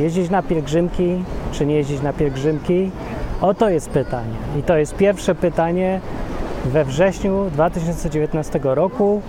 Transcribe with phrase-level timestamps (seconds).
[0.00, 2.90] jeździć na pielgrzymki, czy nie jeździć na pielgrzymki?
[3.40, 4.34] Oto jest pytanie.
[4.58, 6.00] I to jest pierwsze pytanie
[6.64, 9.22] we wrześniu 2019 roku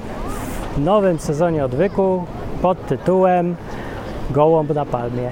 [0.77, 2.23] w nowym sezonie odwyku
[2.61, 3.55] pod tytułem
[4.31, 5.29] Gołąb na palmie.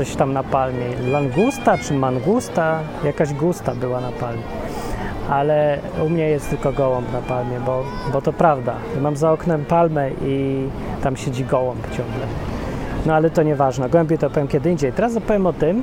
[0.00, 0.86] Coś tam na palmie.
[1.10, 2.80] Langusta czy mangusta?
[3.04, 4.42] Jakaś gusta była na palmie.
[5.30, 8.74] Ale u mnie jest tylko gołąb na palmie, bo, bo to prawda.
[9.00, 10.66] Mam za oknem palmę i
[11.02, 12.26] tam siedzi gołąb ciągle.
[13.06, 13.88] No ale to nieważne.
[13.88, 14.92] Głębiej to powiem kiedy indziej.
[14.92, 15.82] Teraz opowiem o tym,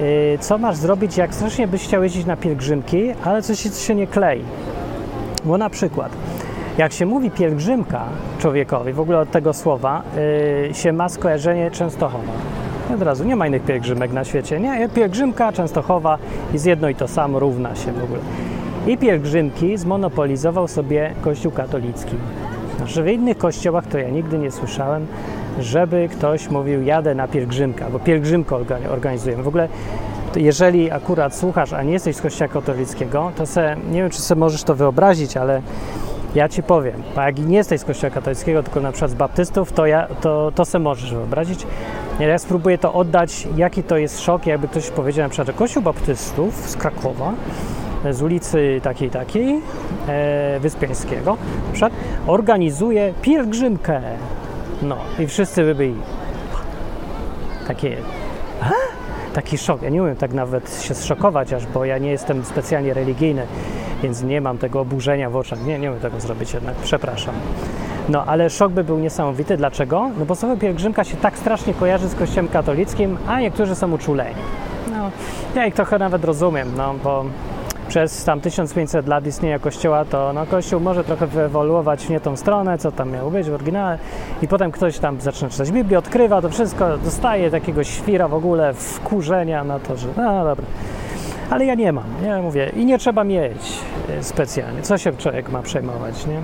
[0.00, 4.06] yy, co masz zrobić, jak strasznie byś chciał jeździć na pielgrzymki, ale coś się nie
[4.06, 4.44] klei.
[5.44, 6.12] Bo na przykład,
[6.78, 8.04] jak się mówi pielgrzymka
[8.38, 10.02] człowiekowi, w ogóle od tego słowa,
[10.68, 12.61] yy, się ma skojarzenie Częstochowa.
[12.94, 14.60] Od razu nie ma innych pielgrzymek na świecie.
[14.60, 16.18] Nie, pielgrzymka Częstochowa
[16.52, 18.20] jest jedno i to samo, równa się w ogóle.
[18.86, 22.16] I pielgrzymki zmonopolizował sobie Kościół katolicki.
[22.76, 25.06] Znaczy w innych kościołach to ja nigdy nie słyszałem,
[25.60, 28.56] żeby ktoś mówił jadę na pielgrzymkę, albo pielgrzymkę
[28.90, 29.42] organizujemy.
[29.42, 29.68] W ogóle
[30.36, 34.38] jeżeli akurat słuchasz, a nie jesteś z kościoła katolickiego, to se, nie wiem, czy sobie
[34.38, 35.62] możesz to wyobrazić, ale
[36.34, 39.72] ja ci powiem, bo jak nie jesteś z kościoła katolickiego, tylko na przykład z baptystów,
[39.72, 41.66] to, ja, to, to se możesz wyobrazić.
[42.20, 45.82] Ja spróbuję to oddać, jaki to jest szok, jakby ktoś powiedział na przykład, że kościół
[45.82, 47.32] baptystów z Krakowa,
[48.10, 49.60] z ulicy takiej, takiej,
[50.08, 51.92] e, Wyspiańskiego, na przykład,
[52.26, 54.00] organizuje pielgrzymkę.
[54.82, 55.94] No i wszyscy by byli
[57.66, 57.96] takie
[59.32, 59.82] taki szok.
[59.82, 63.46] Ja nie umiem tak nawet się zszokować, aż bo ja nie jestem specjalnie religijny,
[64.02, 65.64] więc nie mam tego oburzenia w oczach.
[65.64, 67.34] Nie, nie umiem tego zrobić jednak, przepraszam.
[68.08, 69.56] No, ale szok by był niesamowity.
[69.56, 70.10] Dlaczego?
[70.18, 74.34] No bo słowo pielgrzymka się tak strasznie kojarzy z kościołem katolickim, a niektórzy są uczuleni.
[74.90, 75.10] No,
[75.54, 77.24] ja ich trochę nawet rozumiem, no bo
[77.88, 82.36] przez tam 1500 lat istnienia Kościoła, to no, Kościół może trochę wyewoluować w nie tą
[82.36, 83.98] stronę, co tam miało być w oryginale
[84.42, 88.74] i potem ktoś tam zaczyna czytać Biblię, odkrywa to wszystko, dostaje takiego świra w ogóle,
[88.74, 90.66] wkurzenia na to, że no dobra.
[91.50, 93.78] Ale ja nie mam, ja mówię, i nie trzeba mieć
[94.18, 94.82] e, specjalnie.
[94.82, 96.40] Co się człowiek ma przejmować, nie?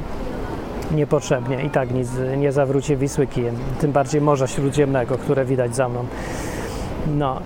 [0.95, 5.89] Niepotrzebnie i tak nic nie zawróci Wisły kijem, tym bardziej Morza Śródziemnego, które widać za
[5.89, 6.05] mną.
[7.17, 7.41] No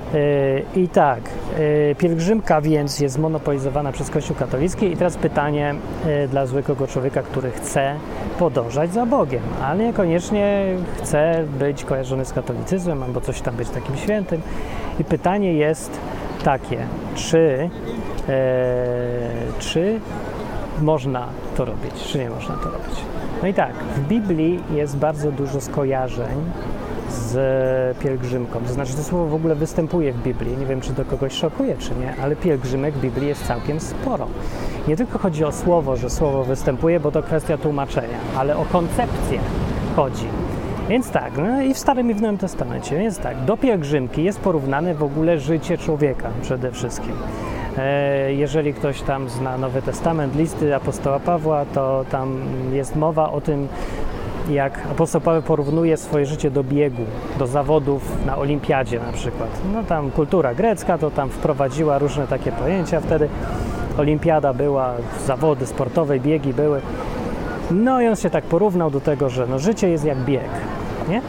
[0.74, 1.20] yy, i tak,
[1.58, 5.74] yy, pielgrzymka więc jest zmonopolizowana przez Kościół katolicki i teraz pytanie
[6.06, 7.94] yy, dla zwykłego człowieka, który chce
[8.38, 10.64] podążać za Bogiem, ale niekoniecznie
[10.96, 14.40] chce być kojarzony z katolicyzmem albo coś tam być takim świętym.
[15.00, 16.00] I pytanie jest
[16.44, 16.78] takie,
[17.14, 17.70] czy,
[19.58, 20.00] czy
[20.80, 21.26] można
[21.56, 22.94] to robić, czy nie można to robić.
[23.42, 26.36] No i tak, w Biblii jest bardzo dużo skojarzeń
[27.10, 28.60] z pielgrzymką.
[28.60, 30.56] To znaczy, to słowo w ogóle występuje w Biblii.
[30.56, 34.26] Nie wiem, czy to kogoś szokuje, czy nie, ale pielgrzymek w Biblii jest całkiem sporo.
[34.88, 39.38] Nie tylko chodzi o słowo, że słowo występuje, bo to kwestia tłumaczenia, ale o koncepcję
[39.96, 40.26] chodzi.
[40.88, 44.40] Więc tak, no i w Starym i w Nowym Testamencie, więc tak, do pielgrzymki jest
[44.40, 47.12] porównane w ogóle życie człowieka przede wszystkim.
[47.78, 52.40] E, jeżeli ktoś tam zna Nowy Testament, listy apostoła Pawła, to tam
[52.72, 53.68] jest mowa o tym,
[54.50, 57.02] jak apostoł Paweł porównuje swoje życie do biegu,
[57.38, 59.48] do zawodów na olimpiadzie na przykład.
[59.72, 63.28] No tam kultura grecka to tam wprowadziła różne takie pojęcia, wtedy
[63.98, 64.94] olimpiada była,
[65.26, 66.80] zawody sportowe, biegi były.
[67.70, 70.50] No i on się tak porównał do tego, że no, życie jest jak bieg,
[71.08, 71.22] nie?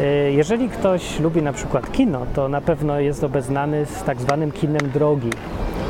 [0.00, 4.52] Y, jeżeli ktoś lubi na przykład kino, to na pewno jest obeznany z tak zwanym
[4.52, 5.30] kinem drogi.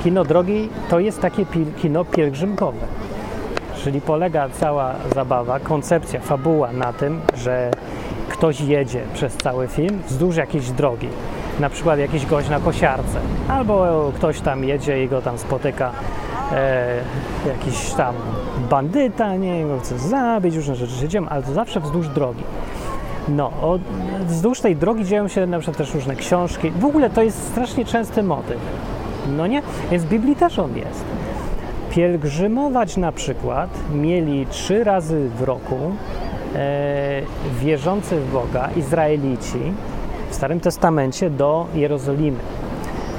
[0.04, 1.46] Kino drogi to jest takie
[1.82, 2.86] kino pielgrzymkowe.
[3.76, 7.70] Czyli polega cała zabawa, koncepcja, fabuła na tym, że
[8.28, 11.08] ktoś jedzie przez cały film wzdłuż jakiejś drogi.
[11.60, 15.92] Na przykład jakiś gość na kosiarce, albo ktoś tam jedzie i go tam spotyka
[16.52, 17.00] e,
[17.46, 18.14] jakiś tam
[18.70, 22.42] bandyta, nie wiem, chce zabić, różne rzeczy się dzieją, ale to zawsze wzdłuż drogi.
[23.28, 23.78] No, o,
[24.26, 26.70] wzdłuż tej drogi dzieją się na przykład też różne książki.
[26.70, 28.58] W ogóle to jest strasznie częsty motyw.
[29.36, 29.62] No nie?
[29.90, 31.04] Więc w Biblii też on jest.
[31.90, 35.76] Pielgrzymować na przykład mieli trzy razy w roku
[36.54, 37.22] e,
[37.60, 39.58] wierzący w Boga Izraelici
[40.30, 42.38] w Starym Testamencie do Jerozolimy.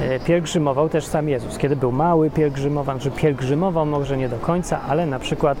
[0.02, 1.58] E, pielgrzymował też sam Jezus.
[1.58, 5.58] Kiedy był mały, pielgrzymował, czy pielgrzymował może nie do końca, ale na przykład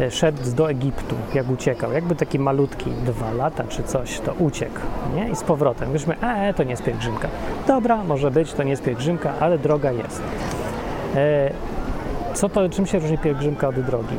[0.00, 1.92] e, szedł do Egiptu, jak uciekał.
[1.92, 4.80] Jakby taki malutki, dwa lata czy coś, to uciekł,
[5.14, 5.30] nie?
[5.30, 5.90] I z powrotem.
[5.90, 7.28] Myśmy, e, to nie jest pielgrzymka.
[7.66, 10.22] Dobra, może być, to nie jest pielgrzymka, ale droga jest.
[11.16, 11.50] E,
[12.34, 14.16] co to, czym się różni pielgrzymka od drogi?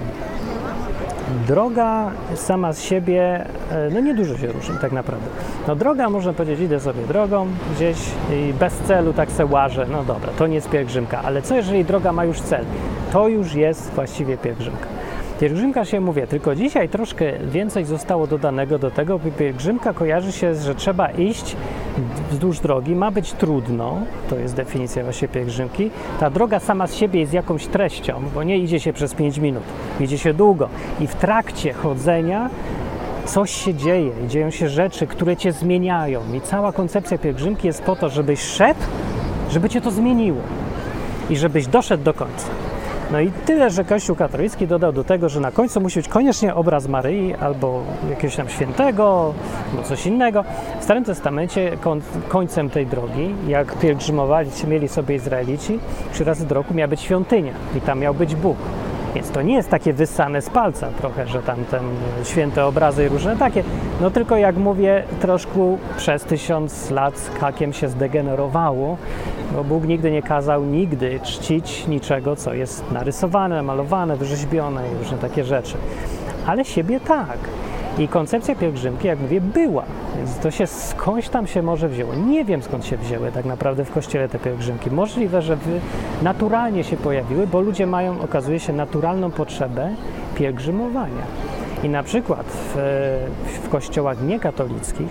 [1.48, 5.26] Droga sama z siebie, e, no niedużo się różni tak naprawdę.
[5.68, 7.98] No droga, można powiedzieć, idę sobie drogą gdzieś
[8.34, 11.86] i bez celu tak se łażę, no dobra, to nie jest pielgrzymka, ale co jeżeli
[11.86, 12.66] droga ma już cel?
[13.14, 14.88] To już jest właściwie pielgrzymka.
[15.40, 20.56] Pielgrzymka się mówię, tylko dzisiaj troszkę więcej zostało dodanego do tego, by pielgrzymka kojarzy się,
[20.56, 21.56] że trzeba iść
[22.32, 25.92] wzdłuż drogi, ma być trudno, to jest definicja właśnie pielgrzymki.
[26.20, 29.64] Ta droga sama z siebie jest jakąś treścią, bo nie idzie się przez 5 minut,
[30.00, 32.50] idzie się długo i w trakcie chodzenia
[33.26, 37.96] coś się dzieje, dzieją się rzeczy, które cię zmieniają i cała koncepcja pielgrzymki jest po
[37.96, 38.80] to, żebyś szedł,
[39.50, 40.42] żeby cię to zmieniło
[41.30, 42.48] i żebyś doszedł do końca.
[43.12, 46.56] No i tyle, że Kościół katolicki dodał do tego, że na końcu musi być koniecznie
[46.56, 49.34] obraz Maryi albo jakiegoś tam świętego,
[49.72, 50.44] albo coś innego.
[50.80, 51.78] W Starym Testamencie
[52.30, 55.80] końcem tej drogi, jak pielgrzymowali, mieli sobie Izraelici,
[56.14, 58.58] trzy razy do roku miała być świątynia i tam miał być Bóg.
[59.16, 61.84] Więc to nie jest takie wyssane z palca trochę, że tam ten
[62.24, 63.64] święte obrazy i różne takie.
[64.02, 68.98] No tylko jak mówię, troszkę przez tysiąc lat z hakiem się zdegenerowało,
[69.56, 75.18] bo Bóg nigdy nie kazał nigdy czcić niczego, co jest narysowane, malowane, wyrzeźbione i różne
[75.18, 75.78] takie rzeczy.
[76.46, 77.38] Ale siebie tak.
[77.98, 79.84] I koncepcja pielgrzymki, jak mówię, była.
[80.18, 82.14] Więc to się skądś tam się może wzięło.
[82.16, 84.92] Nie wiem skąd się wzięły tak naprawdę w kościele te pielgrzymki.
[84.92, 85.58] Możliwe, że
[86.22, 89.90] naturalnie się pojawiły, bo ludzie mają, okazuje się, naturalną potrzebę
[90.36, 91.24] pielgrzymowania.
[91.84, 92.78] I na przykład w,
[93.64, 95.10] w kościołach niekatolickich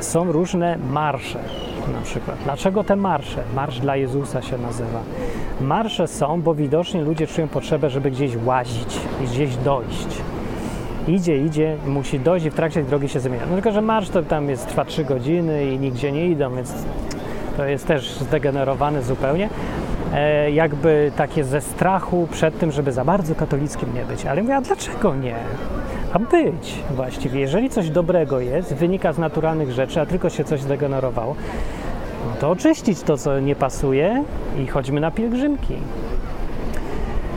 [0.00, 1.38] są różne marsze.
[1.92, 2.36] Na przykład.
[2.44, 3.42] Dlaczego te marsze?
[3.54, 5.00] Marsz dla Jezusa się nazywa.
[5.60, 10.23] Marsze są, bo widocznie ludzie czują potrzebę, żeby gdzieś łazić i gdzieś dojść
[11.08, 13.42] idzie, idzie, musi dojść i w trakcie drogi się zmienia.
[13.46, 16.72] No tylko, że marsz to tam jest, trwa 3 godziny i nigdzie nie idą, więc
[17.56, 19.48] to jest też zdegenerowane zupełnie.
[20.14, 24.26] E, jakby takie ze strachu przed tym, żeby za bardzo katolickim nie być.
[24.26, 25.36] Ale mówię, a dlaczego nie?
[26.12, 27.40] A być właściwie.
[27.40, 31.36] Jeżeli coś dobrego jest, wynika z naturalnych rzeczy, a tylko się coś zdegenerowało,
[32.26, 34.24] no to oczyścić to, co nie pasuje
[34.58, 35.74] i chodźmy na pielgrzymki.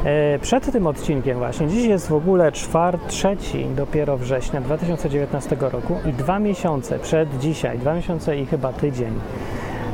[0.08, 5.98] E, przed tym odcinkiem właśnie, dziś jest w ogóle czwart, trzeci dopiero września 2019 roku
[6.06, 9.14] i dwa miesiące przed dzisiaj, dwa miesiące i chyba tydzień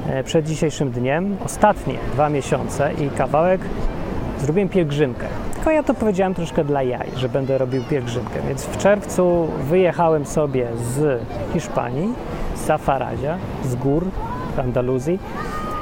[0.09, 3.61] e, przed dzisiejszym dniem, ostatnie dwa miesiące i kawałek.
[4.39, 5.27] Zrobiłem pielgrzymkę.
[5.55, 8.39] Tylko ja to powiedziałem troszkę dla jaj, że będę robił pielgrzymkę.
[8.47, 11.21] Więc w czerwcu wyjechałem sobie z
[11.53, 12.13] Hiszpanii,
[12.55, 14.05] z Safaradzia, z gór
[14.57, 15.19] Andaluzji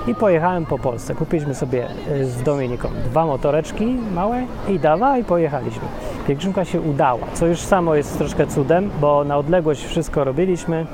[0.08, 1.16] i pojechałem po Polsce.
[1.16, 5.82] Kupiliśmy sobie e, z Dominiką dwa motoreczki małe i dawa i pojechaliśmy.
[6.28, 10.86] Pielgrzymka się udała, co już samo jest troszkę cudem, bo na odległość wszystko robiliśmy.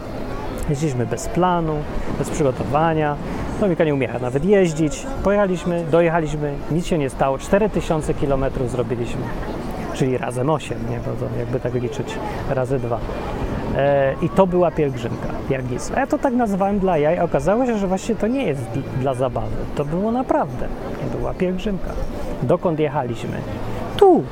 [0.70, 1.74] Jeździliśmy bez planu,
[2.18, 3.16] bez przygotowania.
[3.54, 5.06] No Tomika nie umiała nawet jeździć.
[5.24, 7.38] Pojechaliśmy, dojechaliśmy, nic się nie stało.
[7.38, 9.22] 4000 km zrobiliśmy,
[9.94, 10.98] czyli razem 8, nie?
[10.98, 12.16] Bo to jakby tak liczyć,
[12.50, 13.00] razy 2.
[14.22, 15.28] I to była pielgrzymka.
[15.96, 18.62] A ja to tak nazywałem dla jaj, okazało się, że właśnie to nie jest
[19.00, 19.56] dla zabawy.
[19.76, 20.68] To było naprawdę.
[21.12, 21.90] To była pielgrzymka.
[22.44, 23.38] Dokąd jechaliśmy?
[23.98, 24.24] Tu!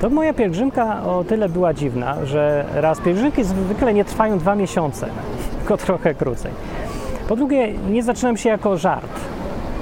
[0.00, 5.06] To moja pielgrzymka o tyle była dziwna, że raz pielgrzymki zwykle nie trwają dwa miesiące,
[5.58, 6.52] tylko trochę krócej.
[7.28, 9.20] Po drugie, nie zaczynam się jako żart,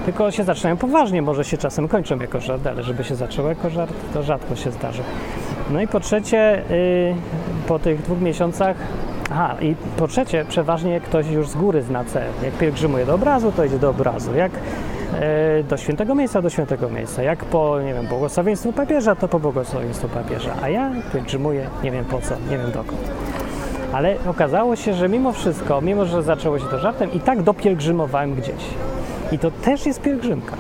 [0.05, 1.23] tylko się zaczynają poważnie.
[1.23, 4.71] Może się czasem kończą jako żart, ale żeby się zaczęło jako żart, to rzadko się
[4.71, 5.03] zdarzy.
[5.71, 7.15] No i po trzecie, yy,
[7.69, 8.77] po tych dwóch miesiącach,
[9.31, 12.29] aha, i po trzecie, przeważnie ktoś już z góry zna cel.
[12.45, 14.35] Jak pielgrzymuje do obrazu, to idzie do obrazu.
[14.35, 17.23] Jak yy, do świętego miejsca, do świętego miejsca.
[17.23, 20.55] Jak po, nie wiem, błogosławieństwu papieża, to po błogosławieństwu papieża.
[20.63, 23.11] A ja pielgrzymuję, nie wiem po co, nie wiem dokąd.
[23.93, 28.35] Ale okazało się, że mimo wszystko, mimo że zaczęło się to żartem, i tak dopielgrzymowałem
[28.35, 28.65] gdzieś.
[29.33, 30.57] I to też jest pielgrzymka.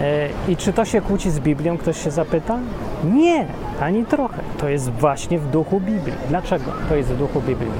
[0.00, 2.58] E, I czy to się kłóci z Biblią, ktoś się zapyta?
[3.04, 3.46] Nie,
[3.80, 4.42] ani trochę.
[4.58, 6.14] To jest właśnie w duchu Biblii.
[6.28, 7.70] Dlaczego to jest w duchu Biblii?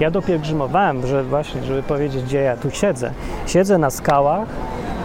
[0.00, 3.10] Ja dopielgrzymowałem, że właśnie, żeby powiedzieć, gdzie ja tu siedzę.
[3.46, 4.48] Siedzę na skałach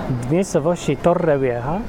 [0.10, 1.80] w miejscowości Torrevieja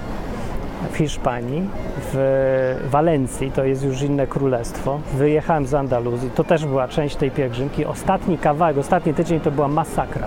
[0.92, 1.69] w Hiszpanii,
[2.12, 5.00] w Walencji, to jest już inne królestwo.
[5.14, 7.85] Wyjechałem z Andaluzji, to też była część tej pielgrzymki.
[7.85, 10.26] Ostatni kawałek, ostatni tydzień to była masakra.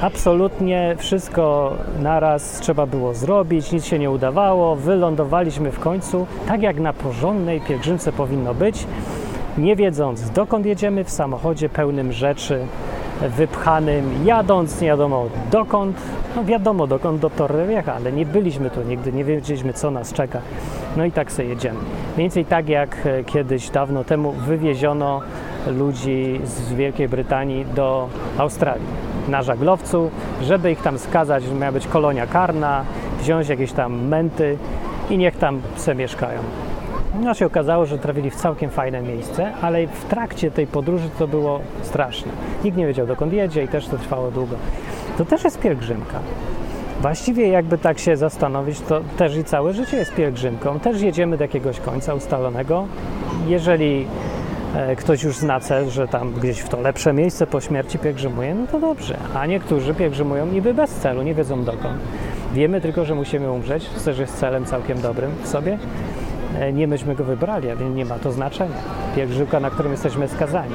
[0.00, 4.76] Absolutnie wszystko naraz trzeba było zrobić, nic się nie udawało.
[4.76, 8.86] Wylądowaliśmy w końcu tak, jak na porządnej pielgrzymce powinno być,
[9.58, 12.66] nie wiedząc dokąd jedziemy, w samochodzie pełnym rzeczy,
[13.36, 15.96] wypchanym, jadąc nie wiadomo dokąd,
[16.36, 20.40] no wiadomo dokąd, do Torrevieja, ale nie byliśmy tu nigdy, nie wiedzieliśmy co nas czeka.
[20.96, 21.78] No i tak sobie jedziemy.
[21.78, 25.20] Mniej więcej tak jak e, kiedyś dawno temu wywieziono
[25.66, 30.10] ludzi z Wielkiej Brytanii do Australii na żaglowcu,
[30.42, 32.84] żeby ich tam skazać, że miała być kolonia karna,
[33.20, 34.58] wziąć jakieś tam menty
[35.10, 36.40] i niech tam se mieszkają.
[37.20, 41.28] No się okazało, że trafili w całkiem fajne miejsce, ale w trakcie tej podróży to
[41.28, 42.32] było straszne.
[42.64, 44.56] Nikt nie wiedział dokąd jedzie i też to trwało długo.
[45.18, 46.20] To też jest pielgrzymka.
[47.00, 50.80] Właściwie jakby tak się zastanowić, to też i całe życie jest pielgrzymką.
[50.80, 52.86] Też jedziemy do jakiegoś końca ustalonego.
[53.46, 54.06] Jeżeli
[54.96, 58.66] ktoś już zna cel, że tam gdzieś w to lepsze miejsce po śmierci pielgrzymuje, no
[58.66, 59.16] to dobrze.
[59.34, 61.98] A niektórzy pielgrzymują niby bez celu, nie wiedzą dokąd.
[62.54, 65.78] Wiemy tylko, że musimy umrzeć, co też jest celem całkiem dobrym w sobie.
[66.58, 68.76] E, nie myśmy go wybrali, a więc nie ma to znaczenia.
[69.16, 70.74] Pielgrzymka, na którym jesteśmy skazani.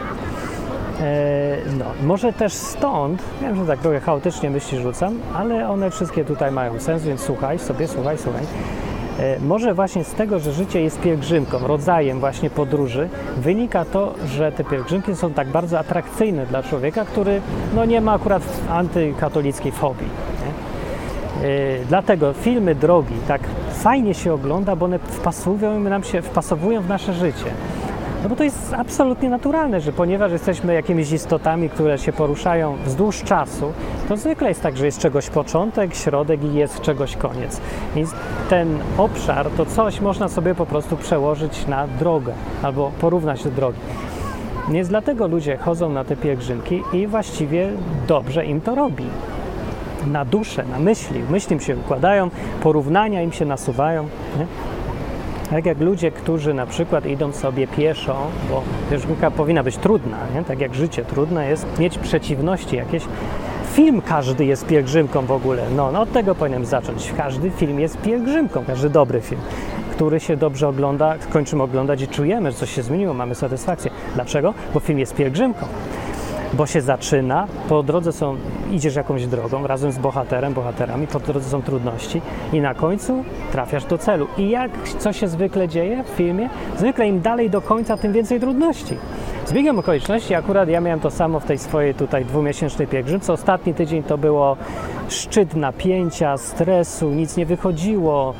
[1.01, 6.25] E, no, może też stąd, wiem, że tak trochę chaotycznie myśli rzucam, ale one wszystkie
[6.25, 8.43] tutaj mają sens, więc słuchaj sobie, słuchaj, słuchaj.
[9.22, 14.51] E, może właśnie z tego, że życie jest pielgrzymką, rodzajem właśnie podróży, wynika to, że
[14.51, 17.42] te pielgrzymki są tak bardzo atrakcyjne dla człowieka, który
[17.75, 20.08] no, nie ma akurat antykatolickiej fobii.
[20.08, 20.51] Nie?
[21.90, 23.42] Dlatego filmy drogi tak
[23.74, 27.46] fajnie się ogląda, bo one wpasowują nam się, wpasowują w nasze życie.
[28.24, 33.24] No bo to jest absolutnie naturalne, że ponieważ jesteśmy jakimiś istotami, które się poruszają wzdłuż
[33.24, 33.74] czasu,
[34.08, 37.62] to zwykle jest tak, że jest czegoś początek, środek i jest czegoś koniec.
[37.96, 38.12] Więc
[38.50, 43.80] ten obszar to coś można sobie po prostu przełożyć na drogę albo porównać do drogi.
[44.70, 47.70] Więc dlatego ludzie chodzą na te pielgrzymki i właściwie
[48.08, 49.06] dobrze im to robi.
[50.08, 51.24] Na duszę, na myśli.
[51.30, 52.30] Myśli im się układają,
[52.63, 54.04] porównania im się nasuwają.
[54.40, 54.46] Nie?
[55.51, 60.43] Tak jak ludzie, którzy na przykład idą sobie pieszo, bo pielgrzymka powinna być trudna, nie?
[60.43, 63.03] tak jak życie trudne jest mieć przeciwności jakieś.
[63.74, 65.63] Film każdy jest pielgrzymką w ogóle.
[65.75, 67.13] No, no od tego powinienem zacząć.
[67.17, 69.41] Każdy film jest pielgrzymką, każdy dobry film,
[69.91, 73.91] który się dobrze ogląda, kończymy oglądać i czujemy, że coś się zmieniło, mamy satysfakcję.
[74.15, 74.53] Dlaczego?
[74.74, 75.65] Bo film jest pielgrzymką
[76.53, 78.36] bo się zaczyna, po drodze są,
[78.72, 82.22] idziesz jakąś drogą razem z bohaterem, bohaterami, po drodze są trudności
[82.53, 84.27] i na końcu trafiasz do celu.
[84.38, 86.50] I jak co się zwykle dzieje w filmie?
[86.77, 88.98] Zwykle im dalej do końca, tym więcej trudności.
[89.46, 93.34] Z okoliczności akurat ja miałem to samo w tej swojej tutaj dwumiesięcznej pielgrzymce.
[93.34, 94.58] Ostatni tydzień to było
[95.10, 98.34] szczyt napięcia, stresu, nic nie wychodziło,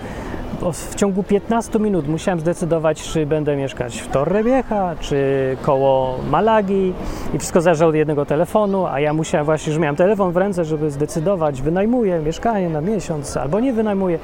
[0.70, 5.18] w ciągu 15 minut musiałem zdecydować, czy będę mieszkać w Torrevieja, czy
[5.62, 6.94] koło Malagi
[7.34, 10.66] i wszystko zależało od jednego telefonu, a ja musiałem właśnie, że miałem telefon w ręce,
[10.66, 14.20] żeby zdecydować, wynajmuję mieszkanie na miesiąc albo nie wynajmuję.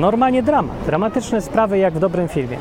[0.00, 2.56] Normalnie dramat, dramatyczne sprawy jak w dobrym filmie.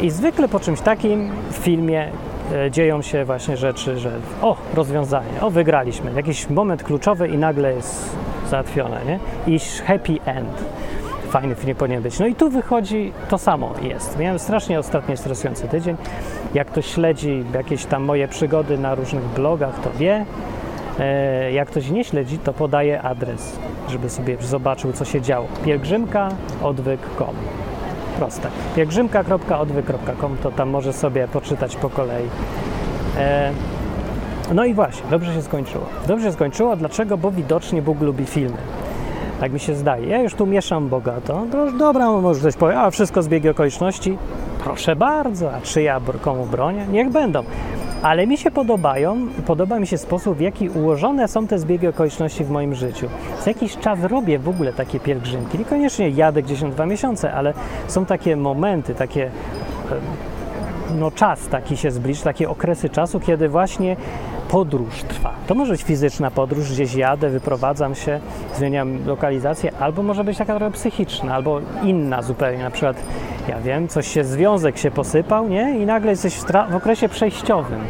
[0.00, 2.08] I zwykle po czymś takim w filmie
[2.52, 4.10] e, dzieją się właśnie rzeczy, że
[4.42, 8.16] o, rozwiązanie, o, wygraliśmy, jakiś moment kluczowy i nagle jest
[8.50, 9.18] załatwione, nie?
[9.54, 10.64] I happy end
[11.26, 12.18] fajny film powinien być.
[12.18, 14.18] No i tu wychodzi to samo jest.
[14.18, 15.96] Miałem strasznie ostatnio stresujący tydzień.
[16.54, 20.24] Jak ktoś śledzi jakieś tam moje przygody na różnych blogach, to wie.
[21.00, 25.46] E, jak ktoś nie śledzi, to podaje adres, żeby sobie zobaczył, co się działo.
[25.64, 27.34] Pielgrzymka.odwyk.com
[28.18, 28.48] Proste.
[28.76, 32.26] Pielgrzymka.odwyk.com to tam może sobie poczytać po kolei.
[33.18, 33.52] E,
[34.54, 35.84] no i właśnie, dobrze się skończyło.
[36.06, 37.18] Dobrze się skończyło, dlaczego?
[37.18, 38.56] Bo widocznie Bóg lubi filmy.
[39.40, 40.06] Tak mi się zdaje.
[40.06, 41.42] Ja już tu mieszam bogato.
[41.52, 44.18] To dobra, może ktoś powie, a wszystko zbiegi okoliczności.
[44.64, 46.86] Proszę bardzo, a czy ja komu bronię?
[46.92, 47.42] Niech będą.
[48.02, 49.16] Ale mi się podobają,
[49.46, 53.08] podoba mi się sposób, w jaki ułożone są te zbiegi okoliczności w moim życiu.
[53.40, 55.58] Co jakiś czas robię w ogóle takie pielgrzymki.
[55.58, 57.54] Niekoniecznie jadę gdzieś na dwa miesiące, ale
[57.88, 59.30] są takie momenty, takie
[60.94, 63.96] no czas taki się zbliży, takie okresy czasu, kiedy właśnie
[64.48, 65.32] podróż trwa.
[65.46, 68.20] To może być fizyczna podróż, gdzieś jadę, wyprowadzam się,
[68.56, 72.96] zmieniam lokalizację, albo może być taka trochę psychiczna, albo inna zupełnie, na przykład,
[73.48, 75.78] ja wiem, coś się, związek się posypał, nie?
[75.78, 77.80] I nagle jesteś w, w okresie przejściowym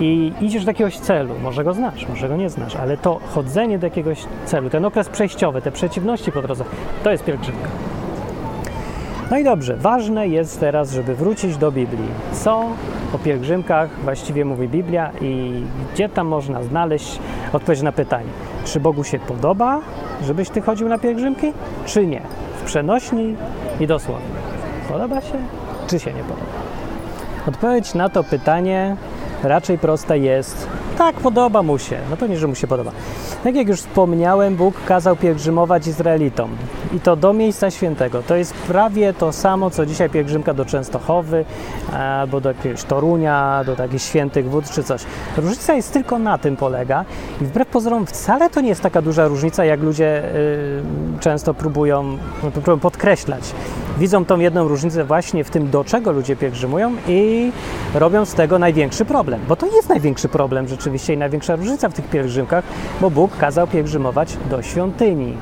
[0.00, 3.78] i idziesz do jakiegoś celu, może go znasz, może go nie znasz, ale to chodzenie
[3.78, 6.64] do jakiegoś celu, ten okres przejściowy, te przeciwności po drodze,
[7.04, 7.91] to jest pielgrzymka.
[9.32, 12.08] No i dobrze, ważne jest teraz, żeby wrócić do Biblii.
[12.32, 12.66] Co
[13.14, 15.62] o pielgrzymkach właściwie mówi Biblia i
[15.94, 17.18] gdzie tam można znaleźć
[17.52, 18.28] odpowiedź na pytanie,
[18.64, 19.80] czy Bogu się podoba,
[20.22, 21.52] żebyś ty chodził na pielgrzymki,
[21.86, 22.22] czy nie?
[22.56, 23.36] W przenośni
[23.80, 24.26] i dosłownie.
[24.88, 25.34] Podoba się,
[25.86, 26.46] czy się nie podoba?
[27.48, 28.96] Odpowiedź na to pytanie
[29.42, 30.66] raczej prosta jest
[30.98, 31.98] tak, podoba mu się.
[32.10, 32.92] No pewnie, że mu się podoba.
[33.44, 36.50] Tak jak już wspomniałem, Bóg kazał pielgrzymować Izraelitom
[36.92, 38.22] i to do miejsca świętego.
[38.22, 41.44] To jest prawie to samo, co dzisiaj pielgrzymka do Częstochowy
[41.92, 45.04] albo do jakiegoś Torunia, do takich świętych wód czy coś.
[45.36, 47.04] Różnica jest tylko na tym polega
[47.40, 50.82] i wbrew pozorom wcale to nie jest taka duża różnica, jak ludzie y,
[51.20, 53.42] często próbują, no, próbują podkreślać.
[53.98, 57.52] Widzą tą jedną różnicę właśnie w tym, do czego ludzie pielgrzymują i
[57.94, 59.40] robią z tego największy problem.
[59.48, 62.64] Bo to jest największy problem rzeczywiście i największa różnica w tych pielgrzymkach,
[63.00, 65.36] bo Bóg kazał pielgrzymować do świątyni.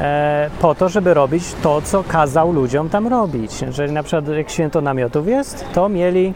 [0.00, 3.62] E, po to, żeby robić to, co kazał ludziom tam robić.
[3.62, 6.34] Jeżeli na przykład jak święto namiotów jest, to mieli,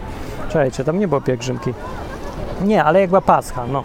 [0.49, 1.75] czekajcie, tam nie było pielgrzymki.
[2.65, 3.85] Nie, ale jak była Pascha, no,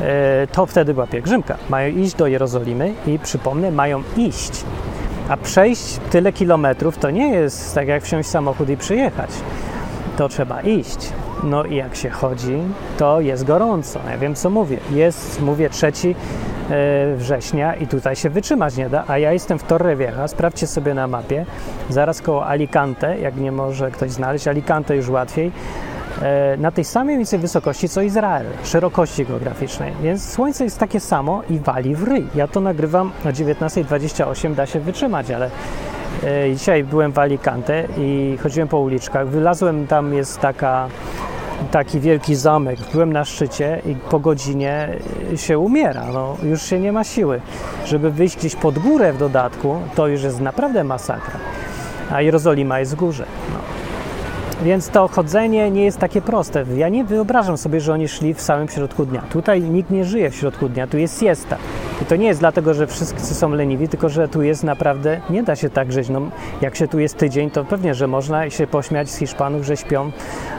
[0.00, 1.56] e, to wtedy była pielgrzymka.
[1.68, 4.64] Mają iść do Jerozolimy i przypomnę, mają iść.
[5.28, 9.30] A przejść tyle kilometrów to nie jest tak jak wsiąść w samochód i przyjechać.
[10.16, 11.12] To trzeba iść.
[11.44, 12.58] No i jak się chodzi,
[12.98, 14.00] to jest gorąco.
[14.10, 14.78] Ja wiem, co mówię.
[14.90, 16.14] Jest, mówię, trzeci
[16.70, 20.94] e, września i tutaj się wytrzymać nie da, a ja jestem w Torrevieja, sprawdźcie sobie
[20.94, 21.46] na mapie,
[21.90, 25.52] zaraz koło Alicante, jak nie może ktoś znaleźć, Alicante już łatwiej,
[26.22, 31.58] e, na tej samej wysokości co Izrael, szerokości geograficznej, więc słońce jest takie samo i
[31.58, 32.26] wali w ryj.
[32.34, 35.50] Ja to nagrywam o 19.28, da się wytrzymać, ale
[36.24, 40.88] e, dzisiaj byłem w Alicante i chodziłem po uliczkach, wylazłem, tam jest taka
[41.70, 44.88] taki wielki zamek, byłem na szczycie i po godzinie
[45.36, 47.40] się umiera, no, już się nie ma siły.
[47.86, 51.38] Żeby wyjść gdzieś pod górę w dodatku, to już jest naprawdę masakra.
[52.10, 53.26] A Jerozolima jest w górze.
[53.52, 53.73] No.
[54.62, 56.64] Więc to chodzenie nie jest takie proste.
[56.76, 59.22] Ja nie wyobrażam sobie, że oni szli w samym środku dnia.
[59.30, 61.56] Tutaj nikt nie żyje w środku dnia, tu jest siesta.
[62.02, 65.42] I to nie jest dlatego, że wszyscy są leniwi, tylko że tu jest naprawdę, nie
[65.42, 66.08] da się tak żyć.
[66.08, 66.20] No,
[66.60, 70.10] jak się tu jest tydzień, to pewnie, że można się pośmiać z Hiszpanów, że śpią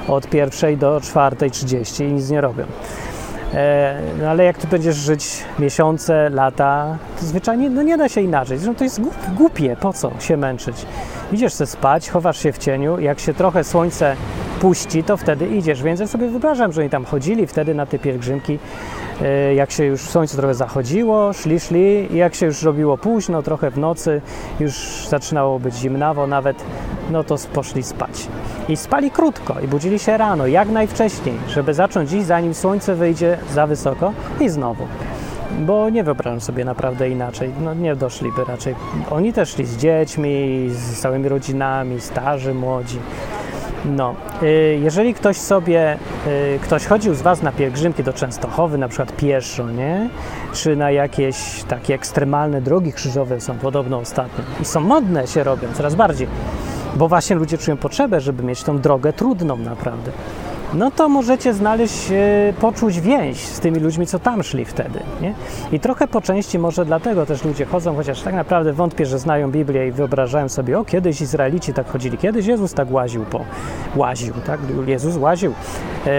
[0.07, 2.65] od pierwszej do czwartej trzydzieści i nic nie robią.
[3.55, 8.21] E, no ale jak tu będziesz żyć miesiące, lata, to zwyczajnie no nie da się
[8.21, 8.57] inaczej.
[8.57, 9.01] Zresztą to jest
[9.35, 10.85] głupie, po co się męczyć?
[11.31, 14.15] Idziesz sobie spać, chowasz się w cieniu, jak się trochę słońce
[14.59, 15.83] puści, to wtedy idziesz.
[15.83, 18.59] Więc ja sobie wyobrażam, że oni tam chodzili wtedy na te pielgrzymki,
[19.21, 23.43] e, jak się już słońce trochę zachodziło, szli, szli i jak się już robiło późno,
[23.43, 24.21] trochę w nocy,
[24.59, 26.63] już zaczynało być zimnawo nawet,
[27.11, 28.27] no to poszli spać.
[28.69, 33.37] I spali krótko i budzili się rano, jak najwcześniej, żeby zacząć dziś, zanim słońce wyjdzie
[33.53, 34.87] za wysoko i znowu.
[35.59, 37.51] Bo nie wyobrażam sobie naprawdę inaczej.
[37.63, 38.75] No nie doszliby raczej.
[39.11, 42.99] Oni też szli z dziećmi, z całymi rodzinami, starzy, młodzi.
[43.85, 45.97] No, y, jeżeli ktoś sobie,
[46.55, 50.09] y, ktoś chodził z Was na pielgrzymki do Częstochowy, na przykład pieszo, nie?
[50.53, 55.67] Czy na jakieś takie ekstremalne drogi krzyżowe są podobno ostatnio i są modne się robią
[55.73, 56.27] coraz bardziej
[56.95, 60.11] bo właśnie ludzie czują potrzebę, żeby mieć tą drogę trudną naprawdę.
[60.73, 64.99] No to możecie znaleźć, e, poczuć więź z tymi ludźmi, co tam szli wtedy.
[65.21, 65.33] Nie?
[65.71, 69.51] I trochę po części może dlatego też ludzie chodzą, chociaż tak naprawdę wątpię, że znają
[69.51, 73.45] Biblię i wyobrażają sobie, o kiedyś Izraelici tak chodzili, kiedyś Jezus tak łaził po,
[73.95, 74.59] łaził, tak?
[74.87, 75.53] Jezus łaził
[76.07, 76.11] e,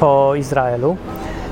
[0.00, 0.96] po Izraelu.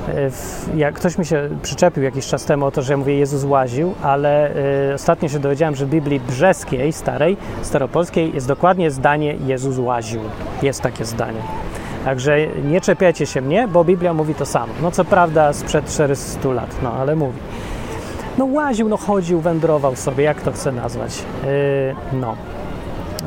[0.07, 3.43] E, jak ktoś mi się przyczepił jakiś czas temu o to, że ja mówię Jezus
[3.43, 4.55] łaził, ale
[4.89, 10.21] y, ostatnio się dowiedziałem, że w Biblii brzeskiej, starej, staropolskiej jest dokładnie zdanie Jezus łaził.
[10.61, 11.41] Jest takie zdanie.
[12.05, 14.73] Także nie czepiajcie się mnie, bo Biblia mówi to samo.
[14.81, 17.39] No co prawda sprzed 400 lat, no ale mówi.
[18.37, 21.23] No łaził, no chodził, wędrował sobie, jak to chcę nazwać.
[21.43, 22.35] Yy, no.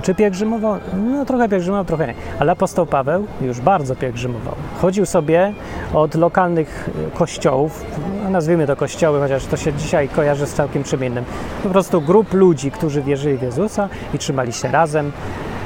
[0.02, 0.78] Czy pielgrzymował?
[0.96, 2.14] No trochę pielgrzymował, trochę nie.
[2.38, 4.54] Ale apostoł Paweł już bardzo pielgrzymował.
[4.80, 5.52] Chodził sobie
[5.94, 7.84] od lokalnych e, kościołów,
[8.24, 11.24] no, nazwijmy to kościoły, chociaż to się dzisiaj kojarzy z całkiem czym innym.
[11.62, 15.12] Po prostu grup ludzi, którzy wierzyli w Jezusa i trzymali się razem.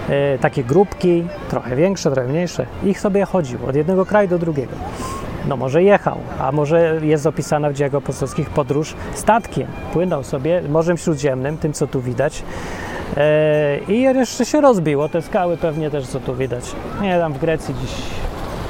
[0.09, 2.67] E, takie grupki, trochę większe, trochę mniejsze.
[2.85, 4.73] Ich sobie chodził od jednego kraju do drugiego.
[5.49, 9.67] No może jechał, a może jest opisana w dziejach apostolskich podróż statkiem.
[9.93, 12.43] Płynął sobie Morzem Śródziemnym, tym co tu widać,
[13.17, 16.65] E, I jeszcze się rozbiło, te skały pewnie też co tu widać.
[17.03, 17.93] Nie, tam w Grecji gdzieś,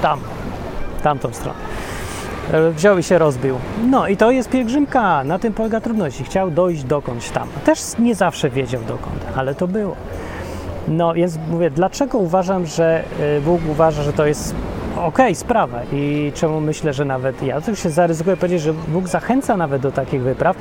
[0.03, 0.21] tam,
[1.03, 1.59] tamtą stronę.
[2.53, 3.59] E, wziął i się rozbił.
[3.91, 6.23] No i to jest pielgrzymka, na tym polega trudność.
[6.23, 7.49] Chciał dojść dokądś tam.
[7.65, 9.97] Też nie zawsze wiedział dokąd, ale to było.
[10.89, 14.55] No więc mówię, dlaczego uważam, że e, Bóg uważa, że to jest
[14.97, 19.09] okej okay, sprawa i czemu myślę, że nawet ja to się zaryzykuję powiedzieć, że Bóg
[19.09, 20.57] zachęca nawet do takich wypraw.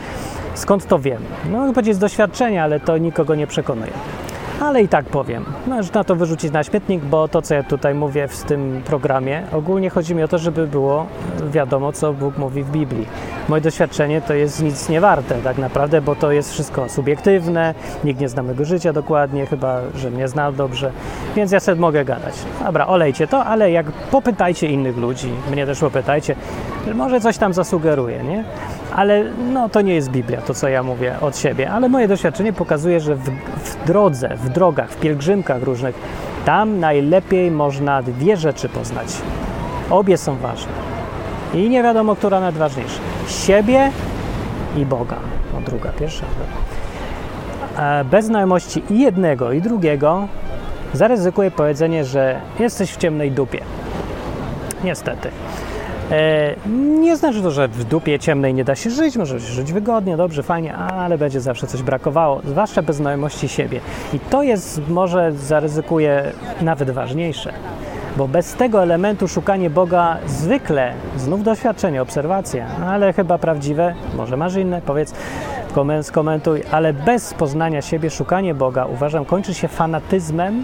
[0.53, 1.21] Skąd to wiem?
[1.51, 3.91] No mogę powiedzieć z doświadczenia, ale to nikogo nie przekonuje
[4.61, 5.45] ale i tak powiem.
[5.67, 9.89] Można to wyrzucić na śmietnik, bo to, co ja tutaj mówię w tym programie, ogólnie
[9.89, 11.05] chodzi mi o to, żeby było
[11.51, 13.07] wiadomo, co Bóg mówi w Biblii.
[13.49, 18.19] Moje doświadczenie to jest nic nie warte tak naprawdę, bo to jest wszystko subiektywne, nikt
[18.19, 20.91] nie zna mego życia dokładnie, chyba, że mnie zna dobrze,
[21.35, 22.33] więc ja sobie mogę gadać.
[22.65, 26.35] Dobra, olejcie to, ale jak popytajcie innych ludzi, mnie też popytajcie,
[26.95, 28.43] może coś tam zasugeruje, nie?
[28.95, 29.23] Ale
[29.53, 32.99] no, to nie jest Biblia, to co ja mówię od siebie, ale moje doświadczenie pokazuje,
[32.99, 33.29] że w,
[33.63, 35.95] w drodze, w drogach, w pielgrzymkach różnych,
[36.45, 39.07] tam najlepiej można dwie rzeczy poznać.
[39.89, 40.71] Obie są ważne.
[41.53, 42.99] I nie wiadomo, która najważniejsza.
[43.27, 43.91] Siebie
[44.77, 45.15] i Boga.
[45.53, 46.25] No druga, pierwsza.
[47.77, 50.27] E, bez znajomości i jednego, i drugiego
[50.93, 53.61] zaryzykuję powiedzenie, że jesteś w ciemnej dupie.
[54.83, 55.29] Niestety.
[56.11, 56.55] E,
[57.01, 60.17] nie znaczy to, że w dupie ciemnej nie da się żyć, może się żyć wygodnie,
[60.17, 63.79] dobrze, fajnie, ale będzie zawsze coś brakowało, zwłaszcza bez znajomości siebie.
[64.13, 67.53] I to jest, może zaryzykuję, nawet ważniejsze,
[68.17, 74.55] bo bez tego elementu szukanie Boga zwykle, znów doświadczenie, obserwacja, ale chyba prawdziwe, może masz
[74.55, 75.13] inne, powiedz,
[76.01, 80.63] skomentuj, ale bez poznania siebie szukanie Boga uważam kończy się fanatyzmem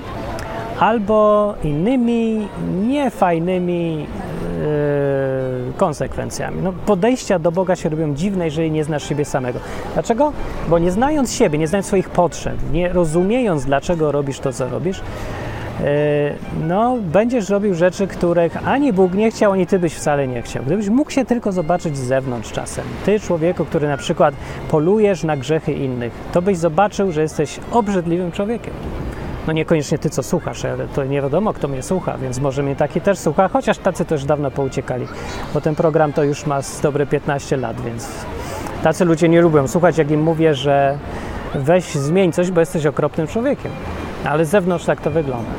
[0.79, 2.47] albo innymi
[2.87, 4.07] niefajnymi
[5.77, 6.61] konsekwencjami.
[6.61, 9.59] No, podejścia do Boga się robią dziwne, jeżeli nie znasz siebie samego.
[9.93, 10.33] Dlaczego?
[10.69, 15.01] Bo nie znając siebie, nie znając swoich potrzeb, nie rozumiejąc, dlaczego robisz to, co robisz,
[15.79, 15.85] yy,
[16.67, 20.63] no, będziesz robił rzeczy, których ani Bóg nie chciał, ani ty byś wcale nie chciał.
[20.63, 24.35] Gdybyś mógł się tylko zobaczyć z zewnątrz czasem, ty człowieku, który na przykład
[24.71, 28.73] polujesz na grzechy innych, to byś zobaczył, że jesteś obrzydliwym człowiekiem.
[29.47, 32.75] No niekoniecznie ty, co słuchasz, ale to nie wiadomo, kto mnie słucha, więc może mnie
[32.75, 35.07] taki też słucha, chociaż tacy też dawno pouciekali,
[35.53, 38.09] bo ten program to już ma z dobre 15 lat, więc
[38.83, 40.97] tacy ludzie nie lubią słuchać, jak im mówię, że
[41.55, 43.71] weź zmień coś, bo jesteś okropnym człowiekiem.
[44.25, 45.51] Ale z zewnątrz tak to wygląda.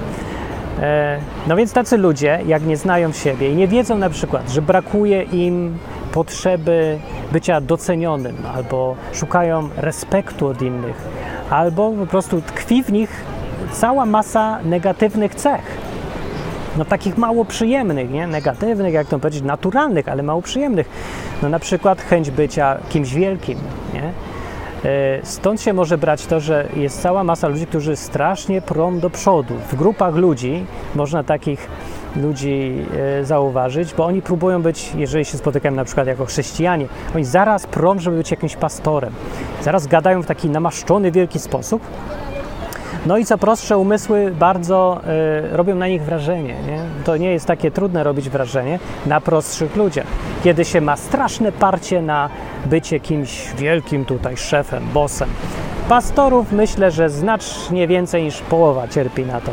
[0.80, 4.62] E, no więc tacy ludzie, jak nie znają siebie i nie wiedzą na przykład, że
[4.62, 5.78] brakuje im
[6.12, 6.98] potrzeby
[7.32, 10.96] bycia docenionym, albo szukają respektu od innych,
[11.50, 13.33] albo po prostu tkwi w nich
[13.74, 15.78] cała masa negatywnych cech.
[16.78, 18.26] No takich mało przyjemnych, nie?
[18.26, 20.88] Negatywnych, jak to powiedzieć, naturalnych, ale mało przyjemnych.
[21.42, 23.58] No na przykład chęć bycia kimś wielkim,
[23.94, 24.12] nie?
[24.90, 29.10] E, stąd się może brać to, że jest cała masa ludzi, którzy strasznie prą do
[29.10, 29.54] przodu.
[29.68, 31.68] W grupach ludzi można takich
[32.16, 32.86] ludzi
[33.20, 37.66] e, zauważyć, bo oni próbują być, jeżeli się spotykają na przykład jako chrześcijanie, oni zaraz
[37.66, 39.12] prą, żeby być jakimś pastorem.
[39.62, 41.82] Zaraz gadają w taki namaszczony, wielki sposób,
[43.06, 45.00] no i co prostsze umysły bardzo
[45.52, 46.54] y, robią na nich wrażenie.
[46.66, 46.78] Nie?
[47.04, 50.06] To nie jest takie trudne robić wrażenie na prostszych ludziach.
[50.44, 52.28] Kiedy się ma straszne parcie na
[52.66, 55.28] bycie kimś wielkim tutaj szefem, bosem.
[55.88, 59.50] Pastorów myślę, że znacznie więcej niż połowa cierpi na to.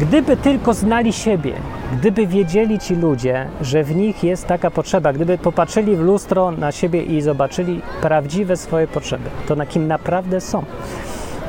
[0.00, 1.52] Gdyby tylko znali siebie,
[1.98, 6.72] gdyby wiedzieli ci ludzie, że w nich jest taka potrzeba, gdyby popatrzyli w lustro na
[6.72, 10.64] siebie i zobaczyli prawdziwe swoje potrzeby, to na kim naprawdę są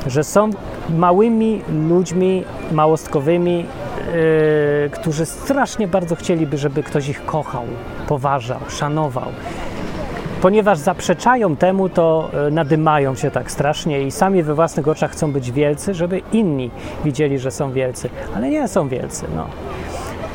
[0.06, 0.50] że są
[0.90, 7.64] małymi ludźmi małostkowymi, yy, którzy strasznie bardzo chcieliby, żeby ktoś ich kochał,
[8.08, 9.26] poważał, szanował.
[10.42, 15.32] Ponieważ zaprzeczają temu, to yy, nadymają się tak strasznie i sami we własnych oczach chcą
[15.32, 16.70] być wielcy, żeby inni
[17.04, 19.26] widzieli, że są wielcy, ale nie są wielcy.
[19.36, 19.46] No.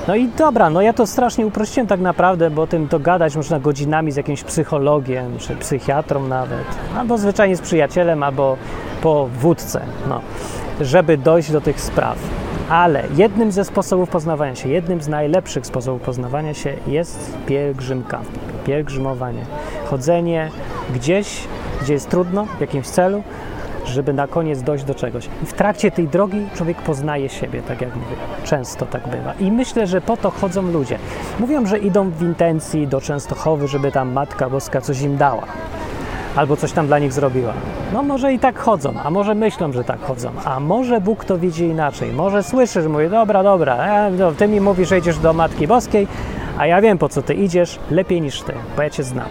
[0.07, 3.35] No i dobra, no ja to strasznie uprościłem tak naprawdę, bo o tym to gadać
[3.35, 6.65] można godzinami z jakimś psychologiem, czy psychiatrą nawet,
[6.97, 8.57] albo zwyczajnie z przyjacielem, albo
[9.01, 10.21] po wódce, no,
[10.81, 12.17] żeby dojść do tych spraw.
[12.69, 18.21] Ale jednym ze sposobów poznawania się, jednym z najlepszych sposobów poznawania się jest pielgrzymka,
[18.65, 19.45] pielgrzymowanie.
[19.85, 20.49] Chodzenie
[20.95, 21.47] gdzieś,
[21.81, 23.23] gdzie jest trudno, w jakimś celu,
[23.87, 25.29] żeby na koniec dojść do czegoś.
[25.43, 28.15] I w trakcie tej drogi człowiek poznaje siebie, tak jak mówię.
[28.43, 29.33] Często tak bywa.
[29.39, 30.97] I myślę, że po to chodzą ludzie.
[31.39, 35.43] Mówią, że idą w intencji do Częstochowy, żeby tam Matka Boska coś im dała
[36.37, 37.53] albo coś tam dla nich zrobiła.
[37.93, 41.37] No może i tak chodzą, a może myślą, że tak chodzą, a może Bóg to
[41.37, 42.11] widzi inaczej.
[42.11, 45.67] Może słyszy, że mówi, dobra, dobra, e, no, ty mi mówisz, że idziesz do Matki
[45.67, 46.07] Boskiej,
[46.57, 49.29] a ja wiem, po co ty idziesz, lepiej niż ty, bo ja cię znam.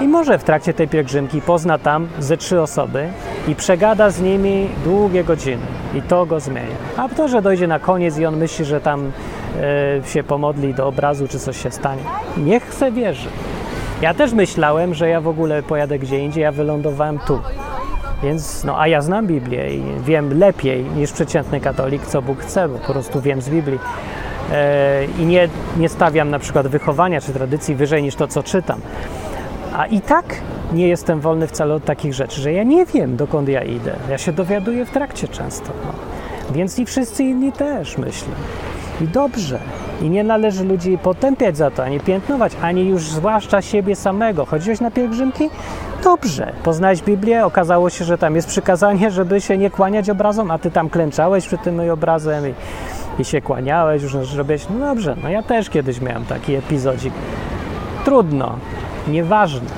[0.00, 3.08] I może w trakcie tej pielgrzymki pozna tam ze trzy osoby
[3.48, 5.66] i przegada z nimi długie godziny.
[5.94, 6.76] I to go zmienia.
[6.96, 9.12] A to, że dojdzie na koniec i on myśli, że tam
[10.02, 12.02] e, się pomodli do obrazu, czy coś się stanie.
[12.36, 13.28] Niech chce wierzy.
[14.02, 17.40] Ja też myślałem, że ja w ogóle pojadę gdzie indziej, ja wylądowałem tu.
[18.22, 22.68] Więc, no, a ja znam Biblię i wiem lepiej niż przeciętny katolik, co Bóg chce,
[22.68, 23.78] bo po prostu wiem z Biblii.
[24.52, 28.80] E, I nie, nie stawiam na przykład wychowania czy tradycji wyżej niż to, co czytam.
[29.72, 30.24] A i tak
[30.72, 33.96] nie jestem wolny wcale od takich rzeczy, że ja nie wiem, dokąd ja idę.
[34.10, 35.72] Ja się dowiaduję w trakcie często.
[35.84, 35.92] No.
[36.54, 38.28] Więc i wszyscy inni też, myślę.
[39.00, 39.58] I dobrze.
[40.02, 44.44] I nie należy ludzi potępiać za to, ani piętnować, ani już zwłaszcza siebie samego.
[44.44, 45.50] Chodziłeś na pielgrzymki?
[46.04, 46.52] Dobrze.
[46.62, 50.70] Poznałeś Biblię, okazało się, że tam jest przykazanie, żeby się nie kłaniać obrazom, a ty
[50.70, 52.54] tam klęczałeś przed tym obrazem i,
[53.22, 54.66] i się kłaniałeś, już robiłeś.
[54.78, 57.12] No dobrze, no ja też kiedyś miałem taki epizodzik.
[58.04, 58.56] Trudno,
[59.08, 59.68] nieważne.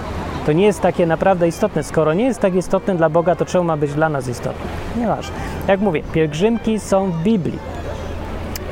[0.47, 1.83] To nie jest takie naprawdę istotne.
[1.83, 4.67] Skoro nie jest tak istotne dla Boga, to czemu ma być dla nas istotne?
[4.97, 5.37] Nieważne.
[5.69, 7.59] Jak mówię, pielgrzymki są w Biblii.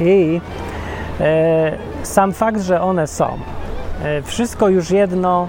[0.00, 0.40] I
[1.20, 3.38] e, sam fakt, że one są,
[4.04, 5.48] e, wszystko już jedno,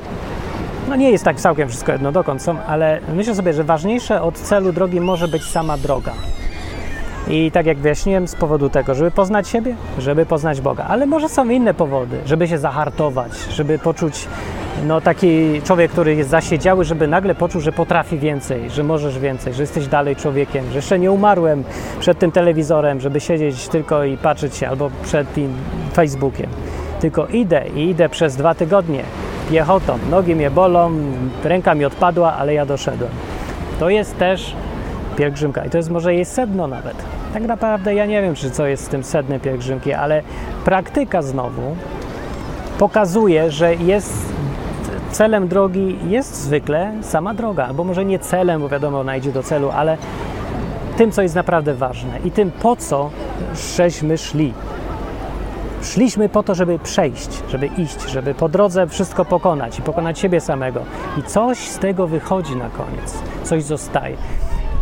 [0.90, 4.36] no nie jest tak całkiem wszystko jedno dokąd są, ale myślę sobie, że ważniejsze od
[4.36, 6.14] celu drogi może być sama droga.
[7.28, 10.86] I tak jak wyjaśniłem, z powodu tego, żeby poznać siebie, żeby poznać Boga.
[10.90, 14.28] Ale może są inne powody, żeby się zahartować, żeby poczuć,
[14.86, 19.54] no taki człowiek, który jest zasiedziały, żeby nagle poczuł, że potrafi więcej, że możesz więcej,
[19.54, 21.64] że jesteś dalej człowiekiem, że jeszcze nie umarłem
[22.00, 25.54] przed tym telewizorem, żeby siedzieć tylko i patrzeć się, albo przed tym
[25.94, 26.50] Facebookiem.
[27.00, 29.04] Tylko idę i idę przez dwa tygodnie
[29.52, 29.98] piechotą.
[30.12, 30.92] Nogi mnie bolą,
[31.44, 33.12] ręka mi odpadła, ale ja doszedłem.
[33.80, 34.56] To jest też
[35.18, 36.96] pielgrzymka i to jest może jej sedno nawet.
[37.34, 40.22] Tak naprawdę ja nie wiem, czy co jest z tym sednem pielgrzymki, ale
[40.66, 41.76] praktyka znowu
[42.80, 44.37] pokazuje, że jest
[45.12, 49.44] celem drogi jest zwykle sama droga, albo może nie celem, bo wiadomo, ona idzie do
[49.44, 49.98] celu, ale
[50.98, 53.10] tym, co jest naprawdę ważne i tym, po co
[53.76, 54.54] żeśmy szli.
[55.84, 60.42] Szliśmy po to, żeby przejść, żeby iść, żeby po drodze wszystko pokonać i pokonać siebie
[60.42, 60.82] samego.
[61.18, 64.18] I coś z tego wychodzi na koniec, coś zostaje.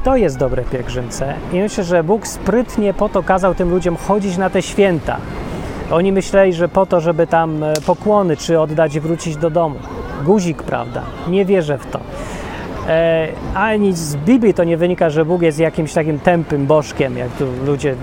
[0.03, 4.37] To jest dobre pielgrzymce i myślę, że Bóg sprytnie po to kazał tym ludziom chodzić
[4.37, 5.17] na te święta.
[5.91, 9.75] Oni myśleli, że po to, żeby tam e, pokłony czy oddać i wrócić do domu.
[10.23, 11.01] Guzik, prawda?
[11.27, 11.99] Nie wierzę w to.
[12.87, 17.31] E, ani z Biblii to nie wynika, że Bóg jest jakimś takim tępym bożkiem, jak
[17.31, 17.95] tu ludzie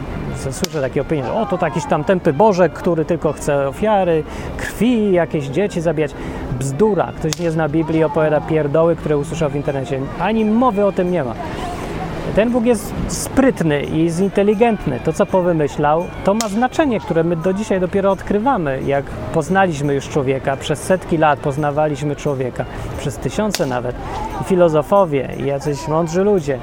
[0.50, 4.24] słyszę takie opinie, że o to jakiś tam tępy bożek, który tylko chce ofiary,
[4.56, 6.14] krwi, jakieś dzieci zabijać.
[6.58, 7.12] Bzdura.
[7.16, 10.00] Ktoś nie zna Biblii, opowiada pierdoły, które usłyszał w internecie.
[10.20, 11.34] Ani mowy o tym nie ma.
[12.34, 15.00] Ten Bóg jest sprytny i jest inteligentny.
[15.04, 18.80] To, co powymyślał, to ma znaczenie, które my do dzisiaj dopiero odkrywamy.
[18.86, 22.64] Jak poznaliśmy już człowieka, przez setki lat poznawaliśmy człowieka,
[22.98, 23.96] przez tysiące nawet.
[24.40, 26.58] I filozofowie, i jacyś mądrzy ludzie,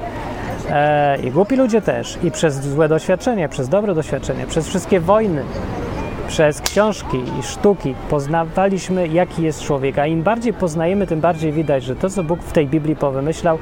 [0.70, 5.42] e, i głupi ludzie też, i przez złe doświadczenie, przez dobre doświadczenie, przez wszystkie wojny,
[6.28, 9.98] przez książki i sztuki poznawaliśmy, jaki jest człowiek.
[9.98, 13.58] A im bardziej poznajemy, tym bardziej widać, że to, co Bóg w tej Biblii powymyślał,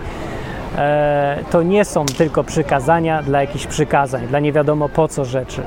[1.51, 5.63] to nie są tylko przykazania dla jakichś przykazań, dla nie wiadomo po co rzeczy.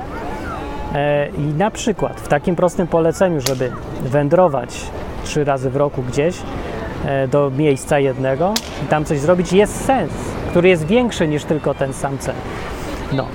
[0.93, 3.71] E, I na przykład w takim prostym poleceniu, żeby
[4.01, 4.81] wędrować
[5.23, 6.35] trzy razy w roku gdzieś
[7.05, 10.11] e, do miejsca jednego i tam coś zrobić, jest sens,
[10.49, 12.35] który jest większy niż tylko ten sam cel.
[13.13, 13.27] No,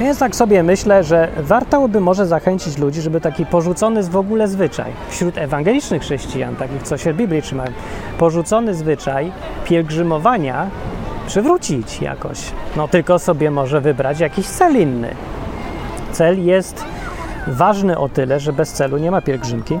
[0.00, 4.48] więc tak sobie myślę, że warto by może zachęcić ludzi, żeby taki porzucony w ogóle
[4.48, 7.72] zwyczaj wśród ewangelicznych chrześcijan, takich co się Biblii trzymają,
[8.18, 9.32] porzucony zwyczaj
[9.64, 10.70] pielgrzymowania
[11.26, 12.38] przywrócić jakoś.
[12.76, 15.14] No tylko sobie może wybrać jakiś cel inny.
[16.12, 16.84] Cel jest
[17.46, 19.78] ważny o tyle, że bez celu nie ma pielgrzymki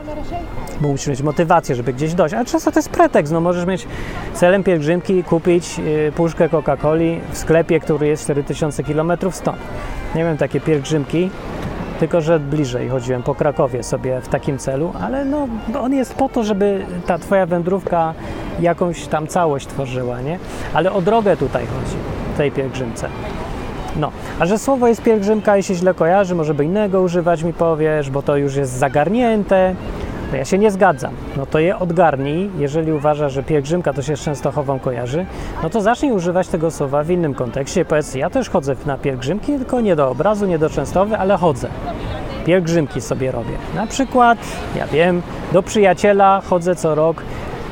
[0.80, 2.34] bo musisz mieć motywację, żeby gdzieś dojść.
[2.34, 3.86] A często to jest pretekst, no możesz mieć
[4.34, 9.58] celem pielgrzymki kupić y, puszkę Coca-Coli w sklepie, który jest 4000 km stąd.
[10.14, 11.30] Nie wiem, takie pielgrzymki,
[12.00, 15.48] tylko że bliżej chodziłem po Krakowie sobie w takim celu, ale no,
[15.80, 18.14] on jest po to, żeby ta twoja wędrówka
[18.60, 20.38] jakąś tam całość tworzyła, nie?
[20.74, 21.96] Ale o drogę tutaj chodzi,
[22.36, 23.08] tej pielgrzymce.
[23.96, 27.52] No, a że słowo jest pielgrzymka i się źle kojarzy, może by innego używać mi
[27.52, 29.74] powiesz, bo to już jest zagarnięte,
[30.30, 31.14] no ja się nie zgadzam.
[31.36, 35.26] No to je odgarnij, jeżeli uważa, że pielgrzymka to się z Częstochową kojarzy,
[35.62, 37.84] no to zacznij używać tego słowa w innym kontekście.
[37.84, 41.68] Powiedz, ja też chodzę na pielgrzymki, tylko nie do obrazu, nie do Częstowy, ale chodzę.
[42.44, 43.58] Pielgrzymki sobie robię.
[43.74, 44.38] Na przykład,
[44.76, 47.22] ja wiem, do przyjaciela chodzę co rok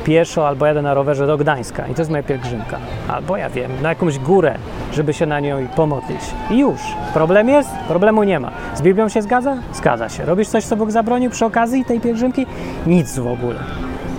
[0.08, 2.78] pieszo albo jadę na rowerze do Gdańska i to jest moja pielgrzymka.
[3.08, 4.54] Albo ja wiem, na jakąś górę,
[4.92, 6.20] żeby się na nią pomodlić.
[6.50, 6.80] I już.
[7.14, 7.70] Problem jest?
[7.88, 8.50] Problemu nie ma.
[8.74, 9.56] Z Biblią się zgadza?
[9.72, 10.24] Zgadza się.
[10.24, 12.46] Robisz coś, co Bóg zabronił przy okazji tej pielgrzymki?
[12.86, 13.58] Nic w ogóle.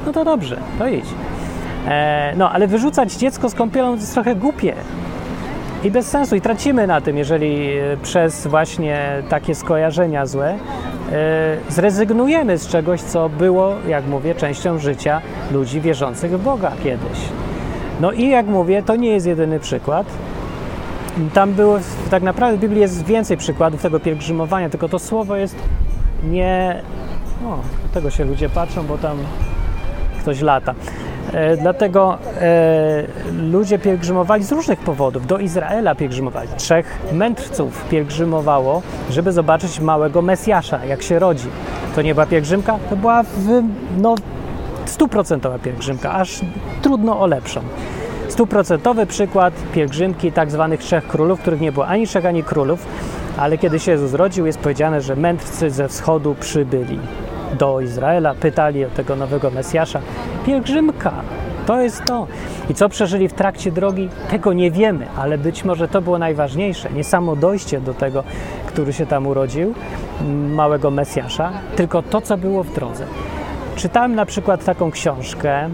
[0.06, 1.06] No to dobrze, to idź.
[1.88, 4.73] E, no, ale wyrzucać dziecko z kąpielą jest trochę głupie
[5.84, 6.36] i bez sensu.
[6.36, 10.58] I tracimy na tym, jeżeli e, przez właśnie takie skojarzenia złe
[11.69, 17.19] zrezygnujemy z czegoś, co było, jak mówię, częścią życia ludzi wierzących w Boga kiedyś.
[18.02, 20.08] No i jak mówię, to nie jest jedyny przykład.
[21.34, 25.56] Tam było, tak naprawdę w Biblii jest więcej przykładów tego pielgrzymowania, tylko to słowo jest
[26.24, 26.82] nie.
[27.45, 29.17] O, do tego się ludzie patrzą, bo tam
[30.19, 30.76] ktoś lata.
[31.33, 33.03] E, dlatego e,
[33.51, 35.27] ludzie pielgrzymowali z różnych powodów.
[35.27, 36.49] Do Izraela pielgrzymowali.
[36.57, 41.47] Trzech mędrców pielgrzymowało, żeby zobaczyć małego Mesjasza, jak się rodzi.
[41.95, 43.63] To nie była pielgrzymka, to była w,
[43.97, 44.15] no,
[44.85, 46.39] stuprocentowa pielgrzymka, aż
[46.81, 47.61] trudno o lepszą.
[48.29, 52.85] Stuprocentowy przykład pielgrzymki tak zwanych trzech królów, których nie było ani trzech, ani królów,
[53.37, 56.99] ale kiedy się Jezus rodził, jest powiedziane, że mędrcy ze wschodu przybyli
[57.57, 59.99] do Izraela, pytali o tego nowego Mesjasza.
[60.45, 61.12] Pielgrzymka,
[61.65, 62.27] to jest to.
[62.69, 66.89] I co przeżyli w trakcie drogi, tego nie wiemy, ale być może to było najważniejsze.
[66.89, 68.23] Nie samo dojście do tego,
[68.65, 69.73] który się tam urodził,
[70.55, 73.05] małego Mesjasza, tylko to, co było w drodze.
[73.75, 75.69] Czytałem na przykład taką książkę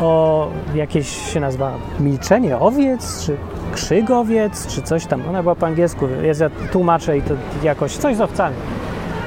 [0.00, 3.36] o jakieś się nazywa milczenie owiec, czy
[3.72, 5.22] krzyk owiec, czy coś tam.
[5.28, 8.56] Ona była po angielsku, jest ja tłumaczę i to jakoś coś z owcami.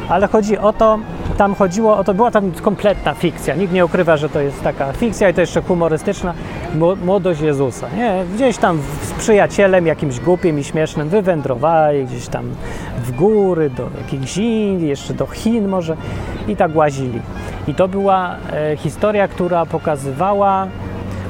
[0.09, 0.99] Ale chodzi o to,
[1.37, 3.55] tam chodziło o to, była tam kompletna fikcja.
[3.55, 6.33] Nikt nie ukrywa, że to jest taka fikcja i to jeszcze humorystyczna
[7.05, 7.87] młodość Jezusa.
[7.97, 8.23] Nie?
[8.35, 12.45] Gdzieś tam z przyjacielem jakimś głupim i śmiesznym wywędrowali gdzieś tam
[13.03, 15.97] w góry, do jakichś Indii, jeszcze do Chin może
[16.47, 17.21] i tak łazili.
[17.67, 20.67] I to była e, historia, która pokazywała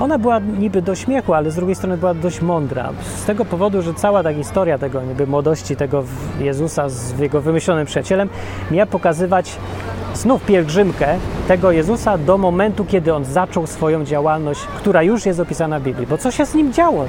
[0.01, 2.89] ona była niby do śmiechu, ale z drugiej strony była dość mądra.
[3.15, 6.03] Z tego powodu, że cała ta historia tego niby młodości tego
[6.39, 8.29] Jezusa z jego wymyślonym przyjacielem
[8.71, 9.57] miała pokazywać
[10.13, 11.07] znów pielgrzymkę
[11.47, 16.07] tego Jezusa do momentu, kiedy on zaczął swoją działalność, która już jest opisana w Biblii.
[16.07, 17.05] Bo co się z nim działo?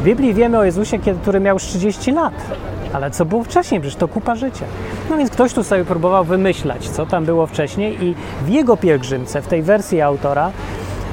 [0.00, 2.34] W Biblii wiemy o Jezusie, który miał 30 lat.
[2.92, 3.80] Ale co było wcześniej?
[3.80, 4.64] Przecież to kupa życia.
[5.10, 9.42] No więc ktoś tu sobie próbował wymyślać, co tam było wcześniej i w jego pielgrzymce,
[9.42, 10.50] w tej wersji autora,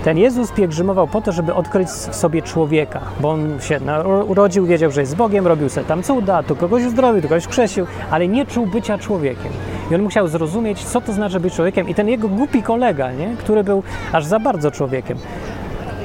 [0.03, 3.79] ten Jezus pielgrzymował po to, żeby odkryć w sobie człowieka, bo on się
[4.27, 7.85] urodził, wiedział, że jest Bogiem, robił sobie tam cuda, tu kogoś uzdrowił, tu kogoś krzesił,
[8.11, 9.51] ale nie czuł bycia człowiekiem.
[9.91, 11.89] I on musiał zrozumieć, co to znaczy być człowiekiem.
[11.89, 13.35] I ten jego głupi kolega, nie?
[13.39, 15.17] który był aż za bardzo człowiekiem,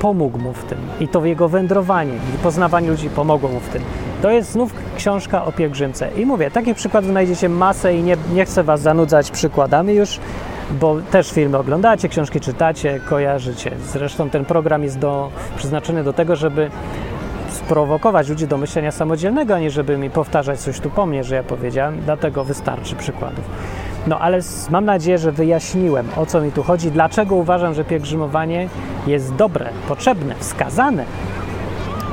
[0.00, 0.78] pomógł mu w tym.
[1.00, 3.82] I to jego wędrowanie i poznawanie ludzi pomogło mu w tym.
[4.22, 6.08] To jest znów książka o pielgrzymce.
[6.16, 10.20] I mówię, takich przykładów znajdziecie masę i nie, nie chcę Was zanudzać przykładami już,
[10.72, 13.70] bo też filmy oglądacie, książki czytacie, kojarzycie.
[13.92, 16.70] Zresztą ten program jest do, przeznaczony do tego, żeby
[17.50, 21.34] sprowokować ludzi do myślenia samodzielnego, a nie żeby mi powtarzać coś tu po mnie, że
[21.34, 23.44] ja powiedziałem, dlatego wystarczy przykładów.
[24.06, 28.68] No ale mam nadzieję, że wyjaśniłem, o co mi tu chodzi, dlaczego uważam, że pielgrzymowanie
[29.06, 31.04] jest dobre, potrzebne, wskazane.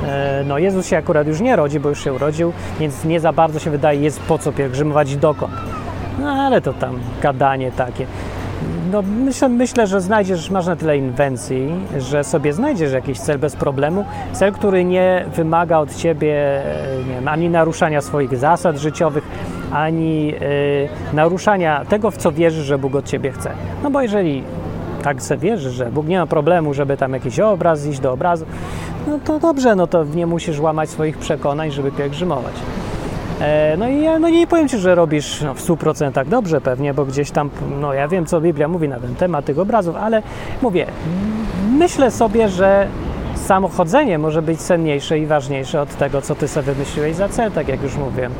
[0.06, 3.32] E, no Jezus się akurat już nie rodzi, bo już się urodził, więc nie za
[3.32, 5.52] bardzo się wydaje, jest po co pielgrzymować dokąd.
[6.18, 8.06] No ale to tam gadanie takie
[8.92, 13.56] no myślę, myślę, że znajdziesz, masz na tyle inwencji, że sobie znajdziesz jakiś cel bez
[13.56, 14.04] problemu.
[14.32, 16.62] Cel, który nie wymaga od ciebie
[17.08, 19.24] nie wiem, ani naruszania swoich zasad życiowych,
[19.72, 23.50] ani y, naruszania tego, w co wierzysz, że Bóg od ciebie chce.
[23.82, 24.42] No bo jeżeli
[25.02, 28.46] tak sobie wierzysz, że Bóg nie ma problemu, żeby tam jakiś obraz, iść do obrazu,
[29.06, 32.54] no to dobrze, no to nie musisz łamać swoich przekonań, żeby pielgrzymować.
[33.40, 36.94] E, no i ja no nie powiem Ci, że robisz no, w 100% dobrze pewnie,
[36.94, 37.50] bo gdzieś tam,
[37.80, 40.22] no ja wiem, co Biblia mówi na ten temat tych obrazów, ale
[40.62, 40.86] mówię,
[41.78, 42.86] myślę sobie, że
[43.34, 47.68] samochodzenie może być cenniejsze i ważniejsze od tego, co Ty sobie wymyśliłeś za cel, tak
[47.68, 48.32] jak już mówiłem.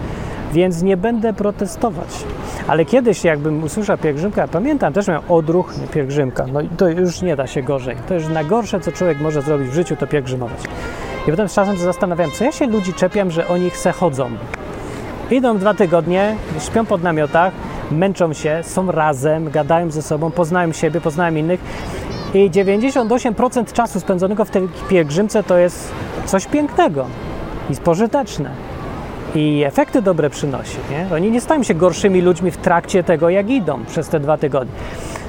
[0.52, 2.24] Więc nie będę protestować.
[2.68, 6.46] Ale kiedyś, jakbym usłyszał pielgrzymkę, ja pamiętam, też miał odruch pielgrzymka.
[6.52, 7.96] No to już nie da się gorzej.
[8.08, 10.60] To już najgorsze, co człowiek może zrobić w życiu, to pielgrzymować.
[11.28, 14.30] I potem z czasem się zastanawiam, co ja się ludzi czepiam, że oni chce chodzą.
[15.30, 17.52] Idą dwa tygodnie, śpią pod namiotach,
[17.90, 21.60] męczą się, są razem, gadają ze sobą, poznają siebie, poznają innych.
[22.34, 25.92] I 98% czasu spędzonego w tej pielgrzymce to jest
[26.26, 27.06] coś pięknego
[27.70, 28.50] i pożyteczne.
[29.34, 30.76] I efekty dobre przynosi.
[30.90, 31.16] Nie?
[31.16, 34.74] Oni nie stają się gorszymi ludźmi w trakcie tego, jak idą przez te dwa tygodnie.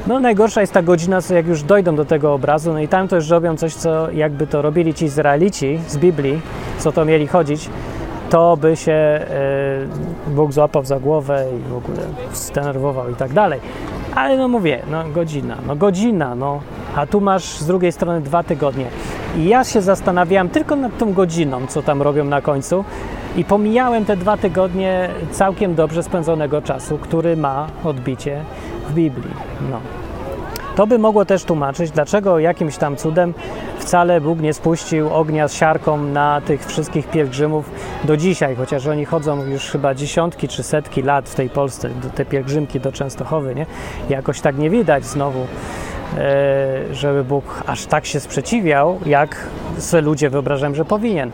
[0.08, 3.30] No najgorsza jest ta godzina, jak już dojdą do tego obrazu, no i tam już
[3.30, 6.42] robią coś, co jakby to robili ci Izraelici z Biblii,
[6.80, 7.70] co to mieli chodzić,
[8.32, 9.26] to by się e,
[10.28, 11.98] Bóg złapał za głowę i w ogóle
[12.34, 13.60] zdenerwował i tak dalej.
[14.16, 16.60] Ale no mówię, no godzina, no godzina, no.
[16.96, 18.86] A tu masz z drugiej strony dwa tygodnie.
[19.38, 22.86] I ja się zastanawiałem tylko nad tą godziną, co tam robią na końcu.
[23.36, 28.44] I pomijałem te dwa tygodnie całkiem dobrze spędzonego czasu, który ma odbicie
[28.90, 29.34] w Biblii.
[29.72, 29.80] No.
[30.76, 33.34] To by mogło też tłumaczyć, dlaczego jakimś tam cudem
[33.82, 37.72] wcale Bóg nie spuścił ognia z siarką na tych wszystkich pielgrzymów
[38.04, 42.26] do dzisiaj, chociaż oni chodzą już chyba dziesiątki czy setki lat w tej Polsce, te
[42.26, 43.66] pielgrzymki do Częstochowy, nie?
[44.10, 45.40] Jakoś tak nie widać znowu,
[46.18, 51.32] e, żeby Bóg aż tak się sprzeciwiał, jak sobie ludzie wyobrażają, że powinien.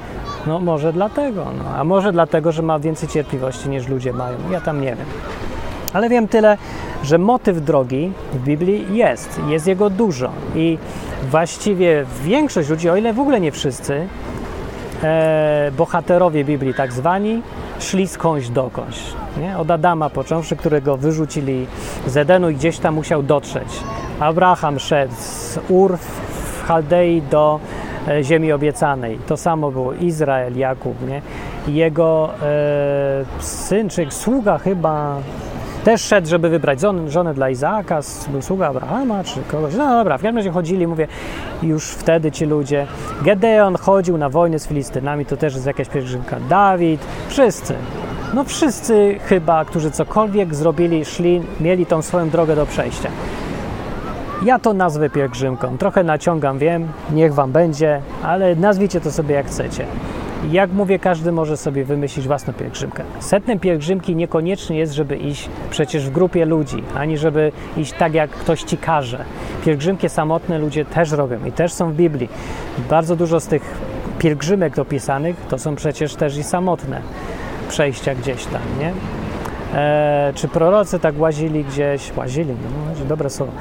[0.48, 1.78] No może dlatego, no.
[1.78, 4.38] a może dlatego, że ma więcej cierpliwości niż ludzie mają.
[4.52, 5.08] Ja tam nie wiem.
[5.94, 6.58] Ale wiem tyle,
[7.04, 10.78] że motyw drogi w Biblii jest, jest jego dużo i
[11.32, 14.08] właściwie większość ludzi, o ile w ogóle nie wszyscy,
[15.04, 17.42] e, bohaterowie Biblii tak zwani,
[17.80, 19.00] szli skądś dokądś.
[19.42, 19.58] Nie?
[19.58, 21.68] Od Adama począwszy, którego wyrzucili
[22.08, 23.68] z Edenu i gdzieś tam musiał dotrzeć.
[24.20, 27.60] Abraham szedł z Ur w Chaldei do
[28.08, 29.20] e, ziemi obiecanej.
[29.28, 31.22] To samo było Izrael, Jakub, nie?
[31.74, 35.18] Jego e, syn, czy sługa chyba
[35.88, 39.76] też szedł, żeby wybrać żonę dla Izaaka, był sługa Abrahama czy kogoś.
[39.76, 41.08] No dobra, w każdym razie chodzili, mówię,
[41.64, 42.88] już wtedy ci ludzie.
[43.22, 46.38] Gedeon chodził na wojnę z Filistynami, to też jest jakaś pielgrzymka.
[46.50, 47.74] Dawid, wszyscy.
[48.34, 53.10] No wszyscy chyba, którzy cokolwiek zrobili, szli, mieli tą swoją drogę do przejścia.
[54.46, 55.78] Ja to nazwę pielgrzymką.
[55.78, 59.86] Trochę naciągam, wiem, niech wam będzie, ale nazwijcie to sobie jak chcecie.
[60.52, 63.04] Jak mówię, każdy może sobie wymyślić własną pielgrzymkę.
[63.20, 68.30] Setnem pielgrzymki niekoniecznie jest, żeby iść przecież w grupie ludzi, ani żeby iść tak, jak
[68.30, 69.26] ktoś ci każe.
[69.66, 72.30] Pielgrzymki samotne ludzie też robią i też są w Biblii.
[72.90, 73.78] Bardzo dużo z tych
[74.20, 77.02] pielgrzymek opisanych to są przecież też i samotne
[77.70, 78.94] przejścia gdzieś tam, nie?
[79.74, 82.54] E, czy prorocy tak łazili gdzieś, łazili,
[83.00, 83.52] no, dobre słowo,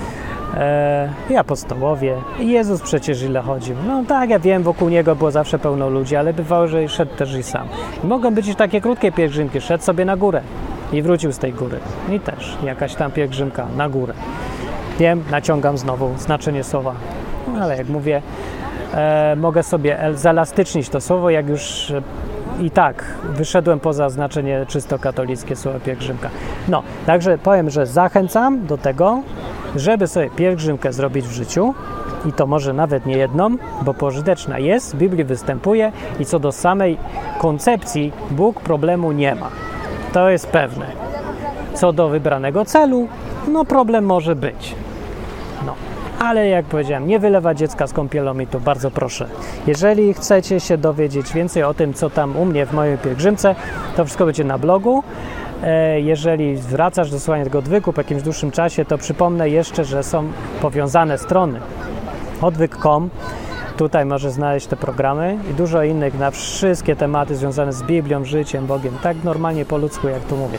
[1.30, 3.76] i apostołowie, i Jezus przecież ile chodził.
[3.86, 7.34] No tak, ja wiem, wokół Niego było zawsze pełno ludzi, ale bywało, że szedł też
[7.34, 7.68] i sam.
[8.04, 10.40] I mogą być i takie krótkie pielgrzymki, szedł sobie na górę
[10.92, 11.78] i wrócił z tej góry.
[12.12, 14.14] I też jakaś tam pielgrzymka na górę.
[14.98, 16.94] Wiem, naciągam znowu znaczenie słowa,
[17.60, 18.22] ale jak mówię,
[18.94, 21.92] e, mogę sobie zelastycznić to słowo, jak już
[22.60, 26.30] i tak wyszedłem poza znaczenie czysto katolickie słowa pielgrzymka.
[26.68, 29.22] No, także powiem, że zachęcam do tego,
[29.76, 31.74] żeby sobie pielgrzymkę zrobić w życiu
[32.26, 36.52] i to może nawet nie jedną, bo pożyteczna jest, w Biblii występuje i co do
[36.52, 36.98] samej
[37.38, 39.50] koncepcji Bóg problemu nie ma.
[40.12, 40.86] To jest pewne.
[41.74, 43.08] Co do wybranego celu,
[43.48, 44.74] no problem może być.
[45.66, 45.74] No,
[46.18, 49.28] ale jak powiedziałem, nie wylewa dziecka z kąpielą i to bardzo proszę.
[49.66, 53.54] Jeżeli chcecie się dowiedzieć więcej o tym, co tam u mnie w mojej pielgrzymce,
[53.96, 55.02] to wszystko będzie na blogu.
[55.66, 60.02] E, jeżeli wracasz do słuchania tego odwyku po jakimś dłuższym czasie, to przypomnę jeszcze, że
[60.02, 61.60] są powiązane strony.
[62.42, 63.10] Odwyk.com
[63.76, 68.66] Tutaj możesz znaleźć te programy i dużo innych na wszystkie tematy związane z Biblią, życiem,
[68.66, 70.58] Bogiem, tak normalnie po ludzku, jak tu mówię.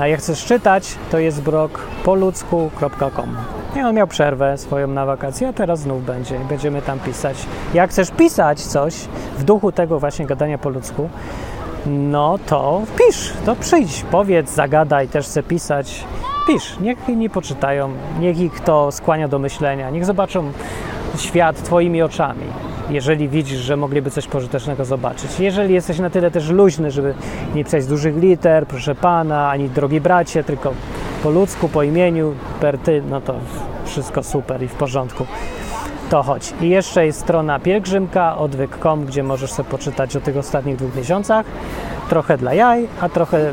[0.00, 3.36] A jak chcesz czytać, to jest blog poludzku.com.
[3.76, 7.36] I on miał przerwę swoją na wakacje, a teraz znów będzie będziemy tam pisać.
[7.74, 8.94] Jak chcesz pisać coś
[9.38, 11.08] w duchu tego właśnie gadania po ludzku,
[11.86, 16.04] no to pisz, to przyjdź, powiedz, zagadaj, też chcę pisać.
[16.46, 20.52] Pisz, niech inni poczytają, niech ich to skłania do myślenia, niech zobaczą
[21.16, 22.44] świat Twoimi oczami,
[22.90, 25.40] jeżeli widzisz, że mogliby coś pożytecznego zobaczyć.
[25.40, 27.14] Jeżeli jesteś na tyle też luźny, żeby
[27.54, 30.72] nie pisać dużych liter, proszę Pana, ani drogi bracie, tylko
[31.22, 33.34] po ludzku, po imieniu, per ty, no to
[33.84, 35.26] wszystko super i w porządku.
[36.12, 36.54] To chodź.
[36.60, 41.46] I jeszcze jest strona pielgrzymka, odwyk.com, gdzie możesz sobie poczytać o tych ostatnich dwóch miesiącach.
[42.08, 43.52] Trochę dla jaj, a trochę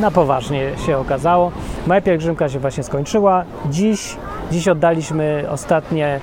[0.00, 1.52] na poważnie się okazało.
[1.86, 3.44] Moja pielgrzymka się właśnie skończyła.
[3.70, 4.16] Dziś,
[4.50, 6.20] dziś oddaliśmy ostatnie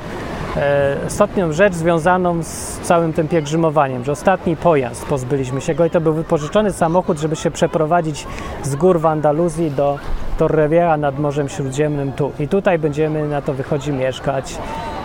[0.58, 5.90] e, ostatnią rzecz związaną z całym tym pielgrzymowaniem, że ostatni pojazd pozbyliśmy się go i
[5.90, 8.28] to był wypożyczony samochód, żeby się przeprowadzić
[8.64, 10.00] z gór w Andaluzji do
[10.38, 12.32] Torrevieja nad Morzem Śródziemnym tu.
[12.40, 14.58] I tutaj będziemy na to wychodzi mieszkać.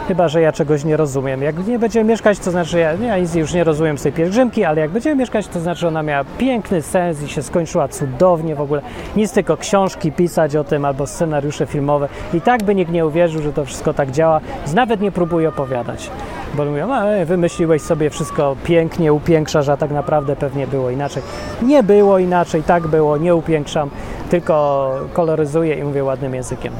[0.08, 1.42] Chyba, że ja czegoś nie rozumiem.
[1.42, 4.64] Jak nie będziemy mieszkać, to znaczy ja, ja nic już nie rozumiem z tej pielgrzymki,
[4.64, 8.60] ale jak będziemy mieszkać, to znaczy ona miała piękny sens i się skończyła cudownie w
[8.60, 8.82] ogóle.
[9.16, 12.08] Nic tylko książki pisać o tym albo scenariusze filmowe.
[12.34, 14.40] I tak by nikt nie uwierzył, że to wszystko tak działa.
[14.74, 16.10] Nawet nie próbuję opowiadać.
[16.54, 21.22] Bo mówią, a wymyśliłeś sobie wszystko pięknie, upiększasz, a tak naprawdę pewnie było inaczej.
[21.62, 23.90] Nie było inaczej, tak było, nie upiększam,
[24.30, 26.72] tylko koloryzuję i mówię ładnym językiem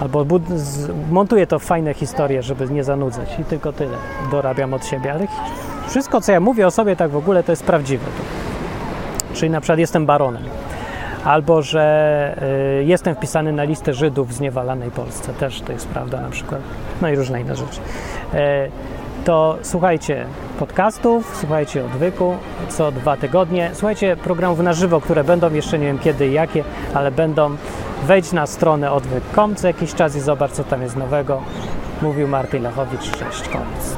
[0.00, 0.26] albo
[1.10, 3.38] montuję to w fajne historie, żeby nie zanudzać.
[3.38, 3.96] I tylko tyle.
[4.30, 5.26] Dorabiam od siebie, ale
[5.88, 8.06] wszystko, co ja mówię o sobie tak w ogóle, to jest prawdziwe.
[9.34, 10.42] Czyli na przykład jestem baronem,
[11.24, 12.36] albo że
[12.80, 16.60] y, jestem wpisany na listę Żydów w zniewalanej Polsce, też to jest prawda na przykład,
[17.02, 17.80] no i różne inne rzeczy.
[18.34, 18.70] Y,
[19.24, 20.26] to słuchajcie
[20.58, 22.36] podcastów, słuchajcie odwyku
[22.68, 26.64] co dwa tygodnie, słuchajcie programów na żywo, które będą, jeszcze nie wiem kiedy i jakie,
[26.94, 27.56] ale będą
[28.06, 31.42] Wejdź na stronę odwyk.com co jakiś czas i zobacz, co tam jest nowego.
[32.02, 33.10] Mówił Martin Lechowicz.
[33.10, 33.96] Cześć, koniec.